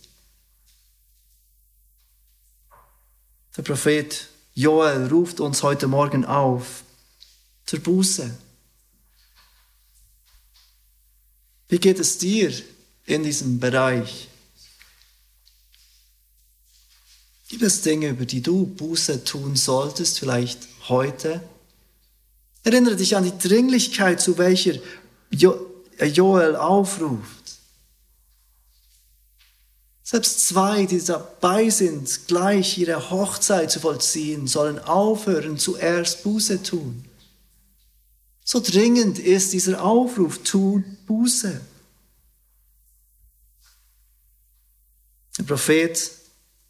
Der 3.55 3.61
Prophet 3.61 4.27
Joel 4.55 5.07
ruft 5.07 5.39
uns 5.39 5.61
heute 5.61 5.87
Morgen 5.87 6.25
auf 6.25 6.83
zur 7.65 7.79
Buße. 7.79 8.35
Wie 11.69 11.79
geht 11.79 11.99
es 11.99 12.17
dir 12.17 12.51
in 13.05 13.23
diesem 13.23 13.59
Bereich? 13.59 14.27
Gibt 17.47 17.61
es 17.61 17.81
Dinge, 17.81 18.09
über 18.09 18.25
die 18.25 18.41
du 18.41 18.65
Buße 18.65 19.23
tun 19.23 19.55
solltest, 19.55 20.17
vielleicht 20.17 20.67
heute? 20.87 21.41
Erinnere 22.63 22.95
dich 22.95 23.15
an 23.15 23.23
die 23.23 23.37
Dringlichkeit, 23.37 24.19
zu 24.19 24.39
welcher 24.39 24.79
Joel 25.99 26.55
aufruft. 26.55 27.43
Selbst 30.03 30.47
zwei, 30.47 30.85
die 30.85 31.03
dabei 31.03 31.69
sind, 31.69 32.27
gleich 32.27 32.77
ihre 32.77 33.09
Hochzeit 33.09 33.71
zu 33.71 33.79
vollziehen, 33.79 34.47
sollen 34.47 34.77
aufhören, 34.79 35.57
zuerst 35.57 36.23
Buße 36.23 36.61
tun. 36.61 37.05
So 38.43 38.59
dringend 38.59 39.17
ist 39.17 39.53
dieser 39.53 39.81
Aufruf, 39.81 40.39
tu 40.43 40.83
Buße. 41.07 41.61
Der 45.37 45.43
Prophet 45.43 46.11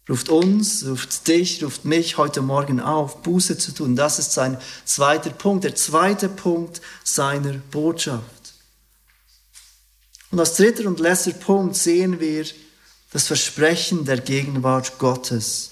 ruft 0.08 0.28
uns, 0.28 0.86
ruft 0.86 1.26
dich, 1.26 1.62
ruft 1.62 1.84
mich 1.84 2.16
heute 2.16 2.40
Morgen 2.40 2.80
auf, 2.80 3.22
Buße 3.22 3.58
zu 3.58 3.72
tun. 3.72 3.96
Das 3.96 4.18
ist 4.18 4.32
sein 4.32 4.56
zweiter 4.84 5.30
Punkt, 5.30 5.64
der 5.64 5.74
zweite 5.74 6.28
Punkt 6.28 6.80
seiner 7.02 7.54
Botschaft. 7.54 8.43
Und 10.34 10.40
als 10.40 10.56
dritter 10.56 10.88
und 10.88 10.98
letzter 10.98 11.30
Punkt 11.30 11.76
sehen 11.76 12.18
wir, 12.18 12.44
das 13.12 13.28
Versprechen 13.28 14.04
der 14.04 14.18
Gegenwart 14.18 14.98
Gottes. 14.98 15.70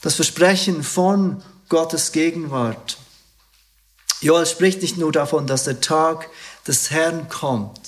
Das 0.00 0.14
Versprechen 0.14 0.82
von 0.82 1.42
Gottes 1.68 2.12
Gegenwart. 2.12 2.96
Joel 4.22 4.46
spricht 4.46 4.80
nicht 4.80 4.96
nur 4.96 5.12
davon, 5.12 5.46
dass 5.46 5.64
der 5.64 5.82
Tag 5.82 6.30
des 6.66 6.90
Herrn 6.90 7.28
kommt, 7.28 7.78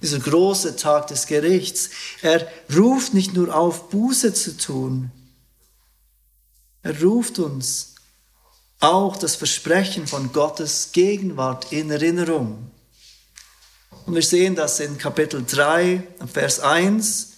dieser 0.00 0.20
große 0.20 0.76
Tag 0.76 1.08
des 1.08 1.26
Gerichts. 1.26 1.90
Er 2.22 2.48
ruft 2.74 3.12
nicht 3.12 3.34
nur 3.34 3.54
auf, 3.54 3.90
Buße 3.90 4.32
zu 4.32 4.56
tun. 4.56 5.10
Er 6.82 6.98
ruft 7.02 7.38
uns 7.38 7.96
auch 8.80 9.18
das 9.18 9.36
Versprechen 9.36 10.06
von 10.06 10.32
Gottes 10.32 10.92
Gegenwart 10.92 11.72
in 11.72 11.90
Erinnerung. 11.90 12.70
Und 14.06 14.14
wir 14.14 14.22
sehen 14.22 14.54
das 14.54 14.78
in 14.78 14.98
Kapitel 14.98 15.44
3, 15.44 16.00
Vers 16.32 16.60
1. 16.60 17.32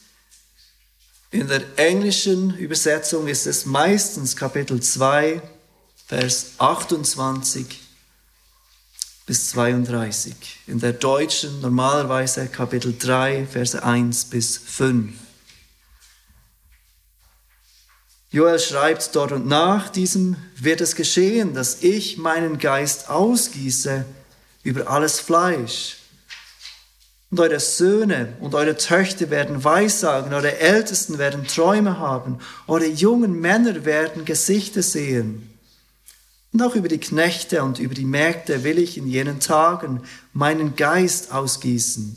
In 1.31 1.49
der 1.49 1.63
englischen 1.77 2.55
Übersetzung 2.59 3.27
ist 3.27 3.47
es 3.47 3.65
meistens 3.65 4.37
Kapitel 4.37 4.81
2, 4.81 5.41
Vers 6.07 6.53
28 6.59 7.81
bis 9.25 9.51
32. 9.51 10.35
In 10.67 10.79
der 10.79 10.93
deutschen 10.93 11.63
normalerweise 11.63 12.49
Kapitel 12.49 12.95
3, 12.99 13.47
Verse 13.47 13.83
1 13.83 14.27
bis 14.27 14.59
5. 14.59 15.15
Joel 18.31 18.59
schreibt 18.59 19.17
dort 19.17 19.33
und 19.33 19.47
nach 19.47 19.89
diesem 19.89 20.37
wird 20.57 20.83
es 20.83 20.95
geschehen, 20.95 21.55
dass 21.55 21.83
ich 21.83 22.19
meinen 22.19 22.59
Geist 22.59 23.09
ausgieße 23.09 24.05
über 24.65 24.91
alles 24.91 25.19
Fleisch. 25.21 25.98
Und 27.31 27.41
eure 27.41 27.61
Söhne 27.61 28.35
und 28.41 28.55
eure 28.55 28.77
Töchter 28.77 29.29
werden 29.29 29.63
Weissagen, 29.63 30.33
eure 30.33 30.59
Ältesten 30.59 31.19
werden 31.19 31.47
Träume 31.47 31.99
haben, 31.99 32.39
eure 32.67 32.87
jungen 32.87 33.39
Männer 33.41 33.85
werden 33.85 34.25
Gesichter 34.25 34.83
sehen. 34.83 35.51
Und 36.53 36.63
auch 36.63 36.75
über 36.75 36.89
die 36.89 36.99
Knechte 36.99 37.63
und 37.63 37.79
über 37.79 37.95
die 37.95 38.07
Mägde 38.07 38.65
will 38.65 38.79
ich 38.79 38.97
in 38.97 39.07
jenen 39.07 39.41
Tagen 39.41 40.03
meinen 40.33 40.77
Geist 40.77 41.33
ausgießen. 41.33 42.17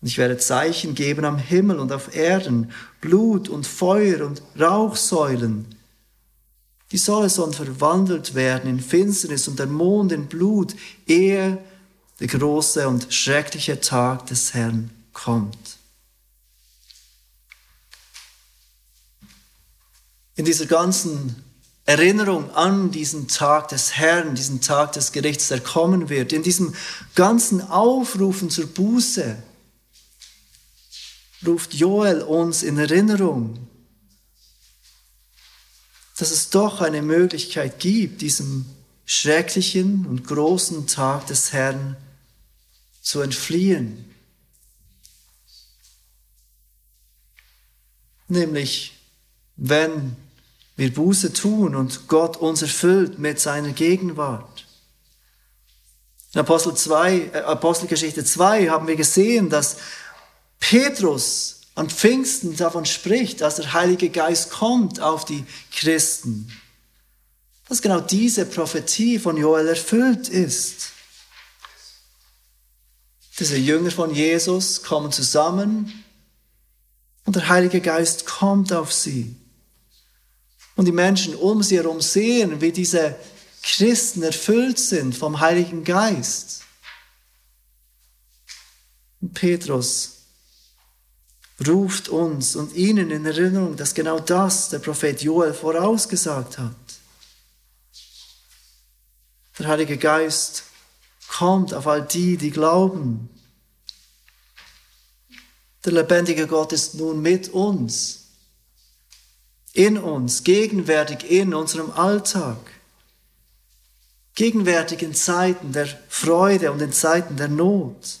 Und 0.00 0.08
ich 0.08 0.18
werde 0.18 0.36
Zeichen 0.36 0.96
geben 0.96 1.24
am 1.24 1.38
Himmel 1.38 1.78
und 1.78 1.92
auf 1.92 2.16
Erden, 2.16 2.72
Blut 3.00 3.48
und 3.48 3.64
Feuer 3.64 4.26
und 4.26 4.42
Rauchsäulen. 4.58 5.66
Die 6.90 6.98
Sonne 6.98 7.28
soll 7.28 7.52
verwandelt 7.52 8.34
werden 8.34 8.68
in 8.68 8.80
Finsternis 8.80 9.46
und 9.46 9.60
der 9.60 9.68
Mond 9.68 10.10
in 10.10 10.26
Blut, 10.26 10.74
ehe 11.06 11.58
der 12.22 12.28
große 12.28 12.86
und 12.86 13.12
schreckliche 13.12 13.80
Tag 13.80 14.26
des 14.26 14.54
Herrn 14.54 14.90
kommt. 15.12 15.76
In 20.36 20.44
dieser 20.44 20.66
ganzen 20.66 21.42
Erinnerung 21.84 22.52
an 22.52 22.92
diesen 22.92 23.26
Tag 23.26 23.70
des 23.70 23.96
Herrn, 23.96 24.36
diesen 24.36 24.60
Tag 24.60 24.92
des 24.92 25.10
Gerichts, 25.10 25.48
der 25.48 25.58
kommen 25.58 26.10
wird, 26.10 26.32
in 26.32 26.44
diesem 26.44 26.76
ganzen 27.16 27.60
Aufrufen 27.60 28.50
zur 28.50 28.68
Buße, 28.68 29.42
ruft 31.44 31.74
Joel 31.74 32.22
uns 32.22 32.62
in 32.62 32.78
Erinnerung, 32.78 33.66
dass 36.18 36.30
es 36.30 36.50
doch 36.50 36.82
eine 36.82 37.02
Möglichkeit 37.02 37.80
gibt, 37.80 38.20
diesem 38.20 38.64
schrecklichen 39.06 40.06
und 40.06 40.24
großen 40.28 40.86
Tag 40.86 41.26
des 41.26 41.52
Herrn 41.52 41.96
zu 43.02 43.20
entfliehen. 43.20 44.08
Nämlich, 48.28 48.98
wenn 49.56 50.16
wir 50.76 50.94
Buße 50.94 51.34
tun 51.34 51.74
und 51.74 52.08
Gott 52.08 52.38
uns 52.38 52.62
erfüllt 52.62 53.18
mit 53.18 53.38
seiner 53.38 53.72
Gegenwart. 53.72 54.66
In 56.32 56.40
Apostel 56.40 56.74
2, 56.74 57.30
äh, 57.34 57.38
Apostelgeschichte 57.40 58.24
2 58.24 58.68
haben 58.68 58.86
wir 58.86 58.96
gesehen, 58.96 59.50
dass 59.50 59.76
Petrus 60.60 61.60
an 61.74 61.90
Pfingsten 61.90 62.56
davon 62.56 62.86
spricht, 62.86 63.42
dass 63.42 63.56
der 63.56 63.72
Heilige 63.72 64.08
Geist 64.08 64.50
kommt 64.50 65.00
auf 65.00 65.24
die 65.24 65.44
Christen. 65.70 66.50
Dass 67.68 67.82
genau 67.82 68.00
diese 68.00 68.46
Prophetie 68.46 69.18
von 69.18 69.36
Joel 69.36 69.68
erfüllt 69.68 70.28
ist. 70.28 70.91
Diese 73.42 73.56
Jünger 73.56 73.90
von 73.90 74.14
Jesus 74.14 74.84
kommen 74.84 75.10
zusammen 75.10 76.04
und 77.24 77.34
der 77.34 77.48
Heilige 77.48 77.80
Geist 77.80 78.24
kommt 78.24 78.72
auf 78.72 78.92
sie. 78.92 79.34
Und 80.76 80.84
die 80.84 80.92
Menschen 80.92 81.34
um 81.34 81.60
sie 81.60 81.76
herum 81.76 82.00
sehen, 82.00 82.60
wie 82.60 82.70
diese 82.70 83.16
Christen 83.64 84.22
erfüllt 84.22 84.78
sind 84.78 85.16
vom 85.16 85.40
Heiligen 85.40 85.82
Geist. 85.82 86.62
Und 89.20 89.34
Petrus 89.34 90.18
ruft 91.66 92.10
uns 92.10 92.54
und 92.54 92.76
ihnen 92.76 93.10
in 93.10 93.26
Erinnerung, 93.26 93.74
dass 93.74 93.92
genau 93.92 94.20
das 94.20 94.68
der 94.68 94.78
Prophet 94.78 95.20
Joel 95.20 95.52
vorausgesagt 95.52 96.58
hat. 96.58 96.76
Der 99.58 99.66
Heilige 99.66 99.98
Geist 99.98 100.62
kommt 101.26 101.74
auf 101.74 101.88
all 101.88 102.02
die, 102.02 102.36
die 102.36 102.52
glauben. 102.52 103.28
Der 105.84 105.92
lebendige 105.92 106.46
Gott 106.46 106.72
ist 106.72 106.94
nun 106.94 107.20
mit 107.20 107.48
uns, 107.48 108.20
in 109.72 109.98
uns, 109.98 110.44
gegenwärtig 110.44 111.30
in 111.30 111.54
unserem 111.54 111.90
Alltag, 111.90 112.58
gegenwärtig 114.34 115.02
in 115.02 115.14
Zeiten 115.14 115.72
der 115.72 115.88
Freude 116.08 116.70
und 116.70 116.80
in 116.80 116.92
Zeiten 116.92 117.36
der 117.36 117.48
Not. 117.48 118.18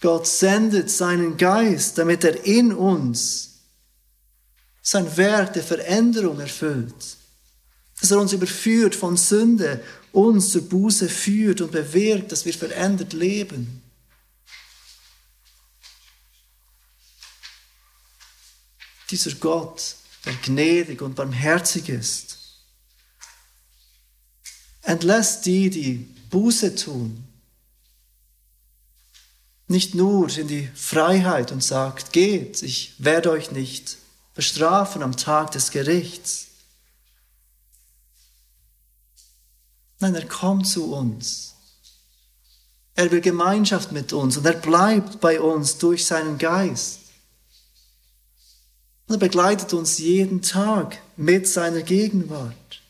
Gott 0.00 0.26
sendet 0.26 0.90
seinen 0.90 1.36
Geist, 1.36 1.98
damit 1.98 2.22
er 2.22 2.44
in 2.44 2.72
uns 2.72 3.54
sein 4.82 5.16
Werk 5.16 5.54
der 5.54 5.64
Veränderung 5.64 6.38
erfüllt. 6.38 7.16
Dass 8.00 8.10
er 8.10 8.20
uns 8.20 8.32
überführt 8.32 8.94
von 8.94 9.16
Sünde, 9.16 9.82
uns 10.12 10.50
zur 10.50 10.62
Buße 10.62 11.08
führt 11.08 11.60
und 11.60 11.72
bewirkt, 11.72 12.30
dass 12.30 12.44
wir 12.44 12.54
verändert 12.54 13.12
leben. 13.14 13.82
Dieser 19.10 19.32
Gott, 19.36 19.96
der 20.24 20.34
gnädig 20.34 21.02
und 21.02 21.14
barmherzig 21.14 21.88
ist, 21.88 22.38
entlässt 24.82 25.46
die, 25.46 25.70
die 25.70 25.94
Buße 26.30 26.74
tun, 26.74 27.26
nicht 29.68 29.94
nur 29.94 30.28
in 30.36 30.48
die 30.48 30.68
Freiheit 30.74 31.50
und 31.50 31.62
sagt, 31.62 32.12
geht, 32.12 32.62
ich 32.62 32.94
werde 32.98 33.30
euch 33.30 33.50
nicht 33.50 33.98
bestrafen 34.34 35.02
am 35.02 35.16
Tag 35.16 35.50
des 35.52 35.70
Gerichts. 35.70 36.46
Nein, 39.98 40.14
er 40.14 40.26
kommt 40.26 40.68
zu 40.68 40.92
uns. 40.92 41.54
Er 42.94 43.10
will 43.10 43.20
Gemeinschaft 43.20 43.92
mit 43.92 44.12
uns 44.12 44.36
und 44.36 44.46
er 44.46 44.52
bleibt 44.52 45.20
bei 45.20 45.40
uns 45.40 45.78
durch 45.78 46.06
seinen 46.06 46.38
Geist. 46.38 47.00
Und 49.06 49.14
er 49.14 49.18
begleitet 49.18 49.72
uns 49.72 49.98
jeden 49.98 50.42
Tag 50.42 50.98
mit 51.16 51.46
seiner 51.46 51.82
Gegenwart. 51.82 52.82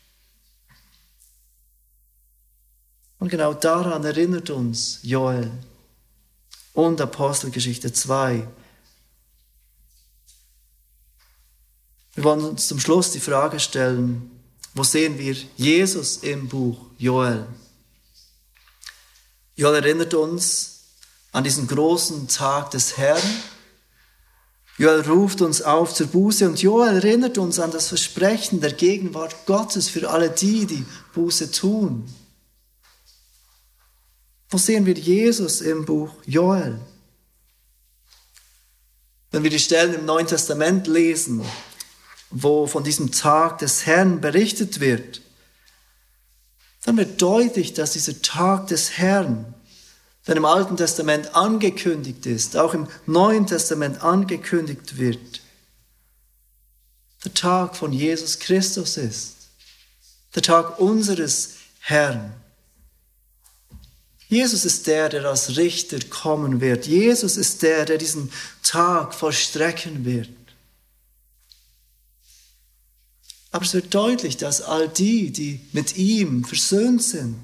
Und 3.18 3.28
genau 3.28 3.54
daran 3.54 4.04
erinnert 4.04 4.50
uns 4.50 5.00
Joel 5.02 5.50
und 6.74 7.00
Apostelgeschichte 7.00 7.92
2. 7.92 8.46
Wir 12.14 12.24
wollen 12.24 12.44
uns 12.44 12.68
zum 12.68 12.80
Schluss 12.80 13.10
die 13.10 13.20
Frage 13.20 13.60
stellen, 13.60 14.30
wo 14.74 14.82
sehen 14.84 15.18
wir 15.18 15.34
Jesus 15.56 16.18
im 16.18 16.48
Buch 16.48 16.78
Joel? 16.98 17.46
Joel 19.54 19.76
erinnert 19.76 20.14
uns 20.14 20.80
an 21.32 21.44
diesen 21.44 21.66
großen 21.66 22.28
Tag 22.28 22.70
des 22.70 22.96
Herrn. 22.96 23.22
Joel 24.79 25.01
ruft 25.03 25.41
uns 25.41 25.62
auf 25.62 25.95
zur 25.95 26.09
Buße 26.09 26.47
und 26.47 26.61
Joel 26.61 26.97
erinnert 26.97 27.39
uns 27.39 27.59
an 27.59 27.70
das 27.70 27.89
Versprechen 27.89 28.61
der 28.61 28.72
Gegenwart 28.72 29.47
Gottes 29.47 29.89
für 29.89 30.11
alle 30.11 30.29
die, 30.29 30.66
die 30.66 30.85
Buße 31.14 31.51
tun. 31.51 32.07
Wo 34.51 34.59
sehen 34.59 34.85
wir 34.85 34.95
Jesus 34.95 35.62
im 35.62 35.87
Buch 35.87 36.11
Joel? 36.27 36.79
Wenn 39.31 39.43
wir 39.43 39.51
die 39.51 39.59
Stellen 39.59 39.95
im 39.95 40.05
Neuen 40.05 40.27
Testament 40.27 40.87
lesen, 40.87 41.43
wo 42.31 42.66
von 42.66 42.85
diesem 42.85 43.12
Tag 43.12 43.59
des 43.59 43.87
Herrn 43.87 44.20
berichtet 44.20 44.81
wird, 44.81 45.22
dann 46.85 46.97
wird 46.99 47.20
deutlich, 47.20 47.72
dass 47.74 47.95
dieser 47.95 48.22
Tag 48.22 48.68
des 48.68 48.99
Herrn, 48.99 49.55
der 50.27 50.37
im 50.37 50.45
Alten 50.45 50.77
Testament 50.77 51.35
angekündigt 51.35 52.27
ist, 52.27 52.57
auch 52.57 52.74
im 52.74 52.89
Neuen 53.07 53.47
Testament 53.47 54.03
angekündigt 54.03 54.99
wird, 54.99 55.41
der 57.24 57.35
Tag 57.35 57.77
von 57.77 57.93
Jesus 57.93 58.39
Christus 58.39 58.97
ist, 58.97 59.35
der 60.35 60.43
Tag 60.43 60.79
unseres 60.79 61.55
Herrn. 61.81 62.33
Jesus 64.29 64.64
ist 64.64 64.89
der, 64.89 65.09
der 65.09 65.24
als 65.24 65.57
Richter 65.57 65.99
kommen 66.11 66.61
wird. 66.61 66.87
Jesus 66.87 67.37
ist 67.37 67.62
der, 67.62 67.85
der 67.85 67.97
diesen 67.97 68.33
Tag 68.62 69.14
vollstrecken 69.14 70.05
wird. 70.05 70.29
Aber 73.53 73.64
es 73.64 73.72
wird 73.72 73.95
deutlich, 73.95 74.37
dass 74.37 74.61
all 74.61 74.89
die, 74.89 75.31
die 75.31 75.61
mit 75.72 75.97
ihm 75.97 76.45
versöhnt 76.45 77.03
sind, 77.03 77.39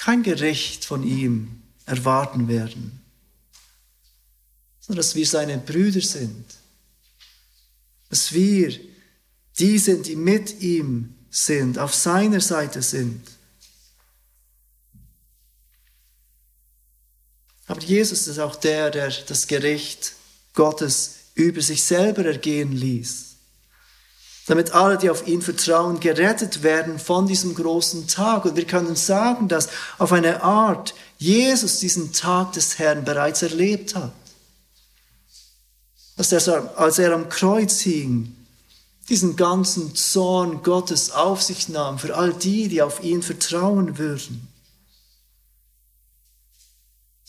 kein 0.00 0.22
Gericht 0.22 0.86
von 0.86 1.02
ihm 1.02 1.62
erwarten 1.84 2.48
werden, 2.48 3.02
sondern 4.80 5.02
dass 5.04 5.14
wir 5.14 5.26
seine 5.26 5.58
Brüder 5.58 6.00
sind, 6.00 6.46
dass 8.08 8.32
wir 8.32 8.80
die 9.58 9.78
sind, 9.78 10.06
die 10.06 10.16
mit 10.16 10.62
ihm 10.62 11.14
sind, 11.28 11.78
auf 11.78 11.94
seiner 11.94 12.40
Seite 12.40 12.80
sind. 12.80 13.30
Aber 17.66 17.82
Jesus 17.82 18.26
ist 18.26 18.38
auch 18.38 18.56
der, 18.56 18.90
der 18.90 19.10
das 19.10 19.46
Gericht 19.46 20.14
Gottes 20.54 21.16
über 21.34 21.60
sich 21.60 21.82
selber 21.82 22.24
ergehen 22.24 22.72
ließ, 22.72 23.29
damit 24.50 24.72
alle, 24.72 24.98
die 24.98 25.10
auf 25.10 25.26
ihn 25.26 25.42
vertrauen, 25.42 26.00
gerettet 26.00 26.62
werden 26.62 26.98
von 26.98 27.26
diesem 27.26 27.54
großen 27.54 28.06
Tag. 28.08 28.44
Und 28.44 28.56
wir 28.56 28.66
können 28.66 28.96
sagen, 28.96 29.48
dass 29.48 29.68
auf 29.98 30.12
eine 30.12 30.42
Art 30.42 30.94
Jesus 31.18 31.78
diesen 31.78 32.12
Tag 32.12 32.52
des 32.52 32.78
Herrn 32.78 33.04
bereits 33.04 33.42
erlebt 33.42 33.94
hat. 33.94 34.12
Dass 36.16 36.32
er, 36.32 36.78
als 36.78 36.98
er 36.98 37.14
am 37.14 37.28
Kreuz 37.28 37.80
hing, 37.80 38.36
diesen 39.08 39.36
ganzen 39.36 39.94
Zorn 39.94 40.62
Gottes 40.62 41.10
auf 41.12 41.42
sich 41.42 41.68
nahm 41.68 41.98
für 41.98 42.16
all 42.16 42.32
die, 42.32 42.68
die 42.68 42.82
auf 42.82 43.02
ihn 43.02 43.22
vertrauen 43.22 43.98
würden. 43.98 44.48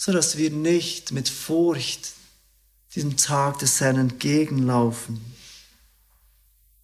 so 0.04 0.12
dass 0.12 0.36
wir 0.36 0.50
nicht 0.50 1.12
mit 1.12 1.30
Furcht 1.30 2.14
diesem 2.96 3.18
Tag 3.18 3.60
des 3.60 3.80
Herrn 3.80 4.00
entgegenlaufen, 4.00 5.22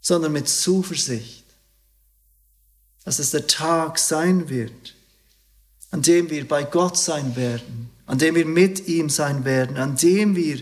sondern 0.08 0.32
mit 0.32 0.48
Zuversicht, 0.48 1.44
dass 3.04 3.20
es 3.20 3.32
der 3.32 3.46
Tag 3.46 4.00
sein 4.00 4.48
wird, 4.48 4.96
an 5.92 6.02
dem 6.02 6.30
wir 6.30 6.48
bei 6.48 6.64
Gott 6.64 6.98
sein 6.98 7.36
werden, 7.36 7.90
an 8.06 8.18
dem 8.18 8.36
wir 8.36 8.46
mit 8.46 8.88
ihm 8.88 9.10
sein 9.10 9.44
werden, 9.44 9.76
an 9.76 9.98
dem 9.98 10.38
wir 10.38 10.62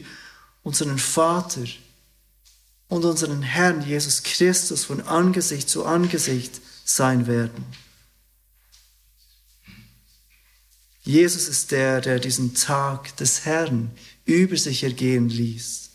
unseren 0.63 0.97
Vater 0.97 1.65
und 2.87 3.05
unseren 3.05 3.43
Herrn 3.43 3.85
Jesus 3.85 4.23
Christus 4.23 4.83
von 4.83 5.01
Angesicht 5.01 5.69
zu 5.69 5.85
Angesicht 5.85 6.59
sein 6.83 7.27
werden. 7.27 7.65
Jesus 11.03 11.47
ist 11.47 11.69
der, 11.69 12.01
der 12.01 12.17
diesen 12.17 12.55
Tag 12.55 13.15
des 13.17 13.45
Herrn 13.45 13.91
über 14.25 14.57
sich 14.57 14.81
ergehen 14.81 15.29
ließ, 15.29 15.91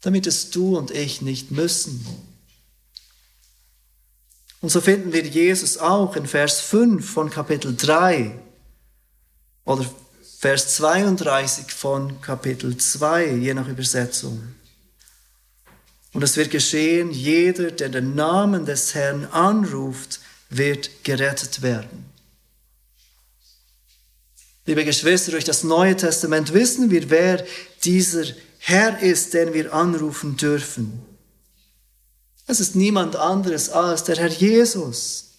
damit 0.00 0.26
es 0.26 0.50
du 0.50 0.76
und 0.76 0.90
ich 0.90 1.22
nicht 1.22 1.50
müssen. 1.50 2.04
Und 4.60 4.70
so 4.70 4.80
finden 4.80 5.12
wir 5.12 5.24
Jesus 5.24 5.78
auch 5.78 6.16
in 6.16 6.26
Vers 6.26 6.60
5 6.60 7.08
von 7.08 7.30
Kapitel 7.30 7.76
3 7.76 8.38
oder 9.64 9.84
Vers 10.38 10.76
32 10.76 11.72
von 11.72 12.20
Kapitel 12.20 12.76
2, 12.76 13.34
je 13.36 13.54
nach 13.54 13.68
Übersetzung. 13.68 14.54
Und 16.12 16.22
es 16.22 16.36
wird 16.36 16.50
geschehen, 16.50 17.10
jeder, 17.10 17.70
der 17.70 17.88
den 17.88 18.14
Namen 18.14 18.64
des 18.64 18.94
Herrn 18.94 19.26
anruft, 19.26 20.20
wird 20.48 21.04
gerettet 21.04 21.62
werden. 21.62 22.06
Liebe 24.66 24.84
Geschwister, 24.84 25.32
durch 25.32 25.44
das 25.44 25.64
Neue 25.64 25.96
Testament 25.96 26.52
wissen 26.52 26.90
wir, 26.90 27.10
wer 27.10 27.44
dieser 27.84 28.24
Herr 28.68 29.00
ist, 29.00 29.34
den 29.34 29.54
wir 29.54 29.72
anrufen 29.72 30.36
dürfen. 30.36 31.00
Es 32.46 32.60
ist 32.60 32.76
niemand 32.76 33.16
anderes 33.16 33.70
als 33.70 34.04
der 34.04 34.16
Herr 34.16 34.28
Jesus, 34.28 35.30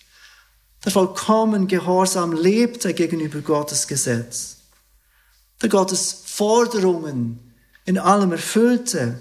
der 0.84 0.92
vollkommen 0.92 1.68
gehorsam 1.68 2.34
lebte 2.34 2.94
gegenüber 2.94 3.42
Gottes 3.42 3.88
Gesetz, 3.88 4.58
der 5.62 5.70
Gottes 5.70 6.24
Forderungen 6.26 7.54
in 7.86 7.98
allem 7.98 8.32
erfüllte, 8.32 9.20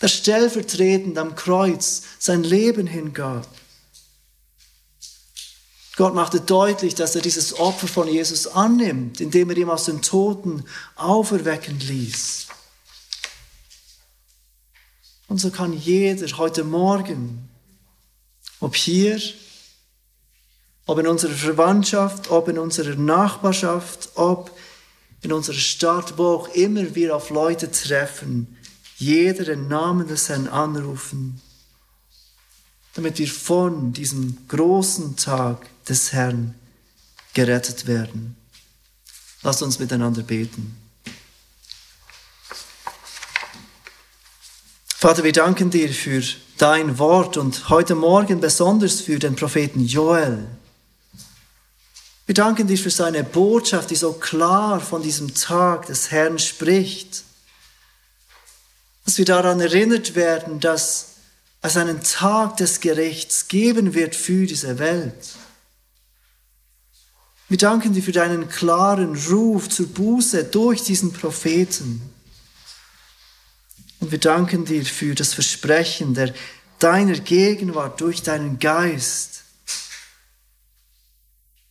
der 0.00 0.08
stellvertretend 0.08 1.18
am 1.18 1.34
Kreuz 1.34 2.02
sein 2.18 2.42
Leben 2.42 2.86
hingab 2.86 3.48
Gott 5.96 6.14
machte 6.14 6.40
deutlich, 6.40 6.94
dass 6.94 7.14
er 7.14 7.22
dieses 7.22 7.58
Opfer 7.58 7.88
von 7.88 8.06
Jesus 8.06 8.46
annimmt, 8.46 9.22
indem 9.22 9.48
er 9.48 9.56
ihn 9.56 9.70
aus 9.70 9.86
den 9.86 10.02
Toten 10.02 10.62
auferwecken 10.94 11.80
ließ. 11.80 12.48
Und 15.28 15.38
so 15.38 15.50
kann 15.50 15.72
jeder 15.72 16.26
heute 16.38 16.64
Morgen, 16.64 17.48
ob 18.60 18.76
hier, 18.76 19.20
ob 20.86 20.98
in 20.98 21.06
unserer 21.06 21.34
Verwandtschaft, 21.34 22.30
ob 22.30 22.48
in 22.48 22.58
unserer 22.58 22.94
Nachbarschaft, 22.94 24.10
ob 24.14 24.56
in 25.22 25.32
unserer 25.32 25.56
Stadt, 25.56 26.16
wo 26.16 26.26
auch 26.28 26.48
immer 26.54 26.94
wir 26.94 27.16
auf 27.16 27.30
Leute 27.30 27.70
treffen, 27.70 28.56
jeder 28.96 29.44
den 29.44 29.68
Namen 29.68 30.06
des 30.06 30.28
Herrn 30.28 30.46
anrufen, 30.48 31.40
damit 32.94 33.18
wir 33.18 33.28
von 33.28 33.92
diesem 33.92 34.38
großen 34.48 35.16
Tag 35.16 35.66
des 35.86 36.12
Herrn 36.12 36.54
gerettet 37.34 37.86
werden. 37.86 38.36
Lasst 39.42 39.62
uns 39.62 39.78
miteinander 39.78 40.22
beten. 40.22 40.85
Vater, 45.06 45.22
wir 45.22 45.32
danken 45.32 45.70
dir 45.70 45.88
für 45.88 46.20
dein 46.58 46.98
Wort 46.98 47.36
und 47.36 47.68
heute 47.68 47.94
Morgen 47.94 48.40
besonders 48.40 49.00
für 49.00 49.20
den 49.20 49.36
Propheten 49.36 49.86
Joel. 49.86 50.48
Wir 52.26 52.34
danken 52.34 52.66
dir 52.66 52.76
für 52.76 52.90
seine 52.90 53.22
Botschaft, 53.22 53.90
die 53.90 53.94
so 53.94 54.14
klar 54.14 54.80
von 54.80 55.04
diesem 55.04 55.32
Tag 55.32 55.86
des 55.86 56.10
Herrn 56.10 56.40
spricht. 56.40 57.22
Dass 59.04 59.16
wir 59.16 59.24
daran 59.24 59.60
erinnert 59.60 60.16
werden, 60.16 60.58
dass 60.58 61.10
es 61.62 61.76
einen 61.76 62.02
Tag 62.02 62.56
des 62.56 62.80
Gerichts 62.80 63.46
geben 63.46 63.94
wird 63.94 64.16
für 64.16 64.44
diese 64.44 64.80
Welt. 64.80 65.36
Wir 67.48 67.58
danken 67.58 67.92
dir 67.92 68.02
für 68.02 68.10
deinen 68.10 68.48
klaren 68.48 69.14
Ruf 69.14 69.68
zur 69.68 69.86
Buße 69.86 70.42
durch 70.42 70.82
diesen 70.82 71.12
Propheten. 71.12 72.15
Und 74.06 74.12
wir 74.12 74.20
danken 74.20 74.64
dir 74.64 74.84
für 74.84 75.16
das 75.16 75.34
Versprechen 75.34 76.14
der 76.14 76.32
deiner 76.78 77.18
Gegenwart 77.18 78.00
durch 78.00 78.22
deinen 78.22 78.60
Geist. 78.60 79.42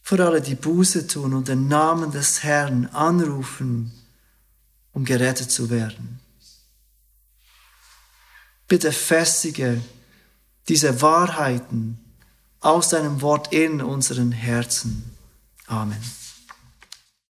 Für 0.02 0.20
alle, 0.20 0.42
die 0.42 0.56
Buße 0.56 1.08
tun 1.08 1.34
und 1.34 1.48
den 1.48 1.70
Namen 1.70 2.12
des 2.12 2.44
Herrn 2.44 2.88
anrufen, 2.88 3.94
um 4.92 5.06
gerettet 5.06 5.50
zu 5.50 5.70
werden. 5.70 6.20
Bitte 8.68 8.92
festige 8.92 9.82
diese 10.68 11.02
Wahrheiten 11.02 12.00
aus 12.60 12.90
deinem 12.90 13.22
Wort 13.22 13.54
in 13.54 13.82
unseren 13.82 14.34
Herzen. 14.34 15.10
Amen. 15.68 16.04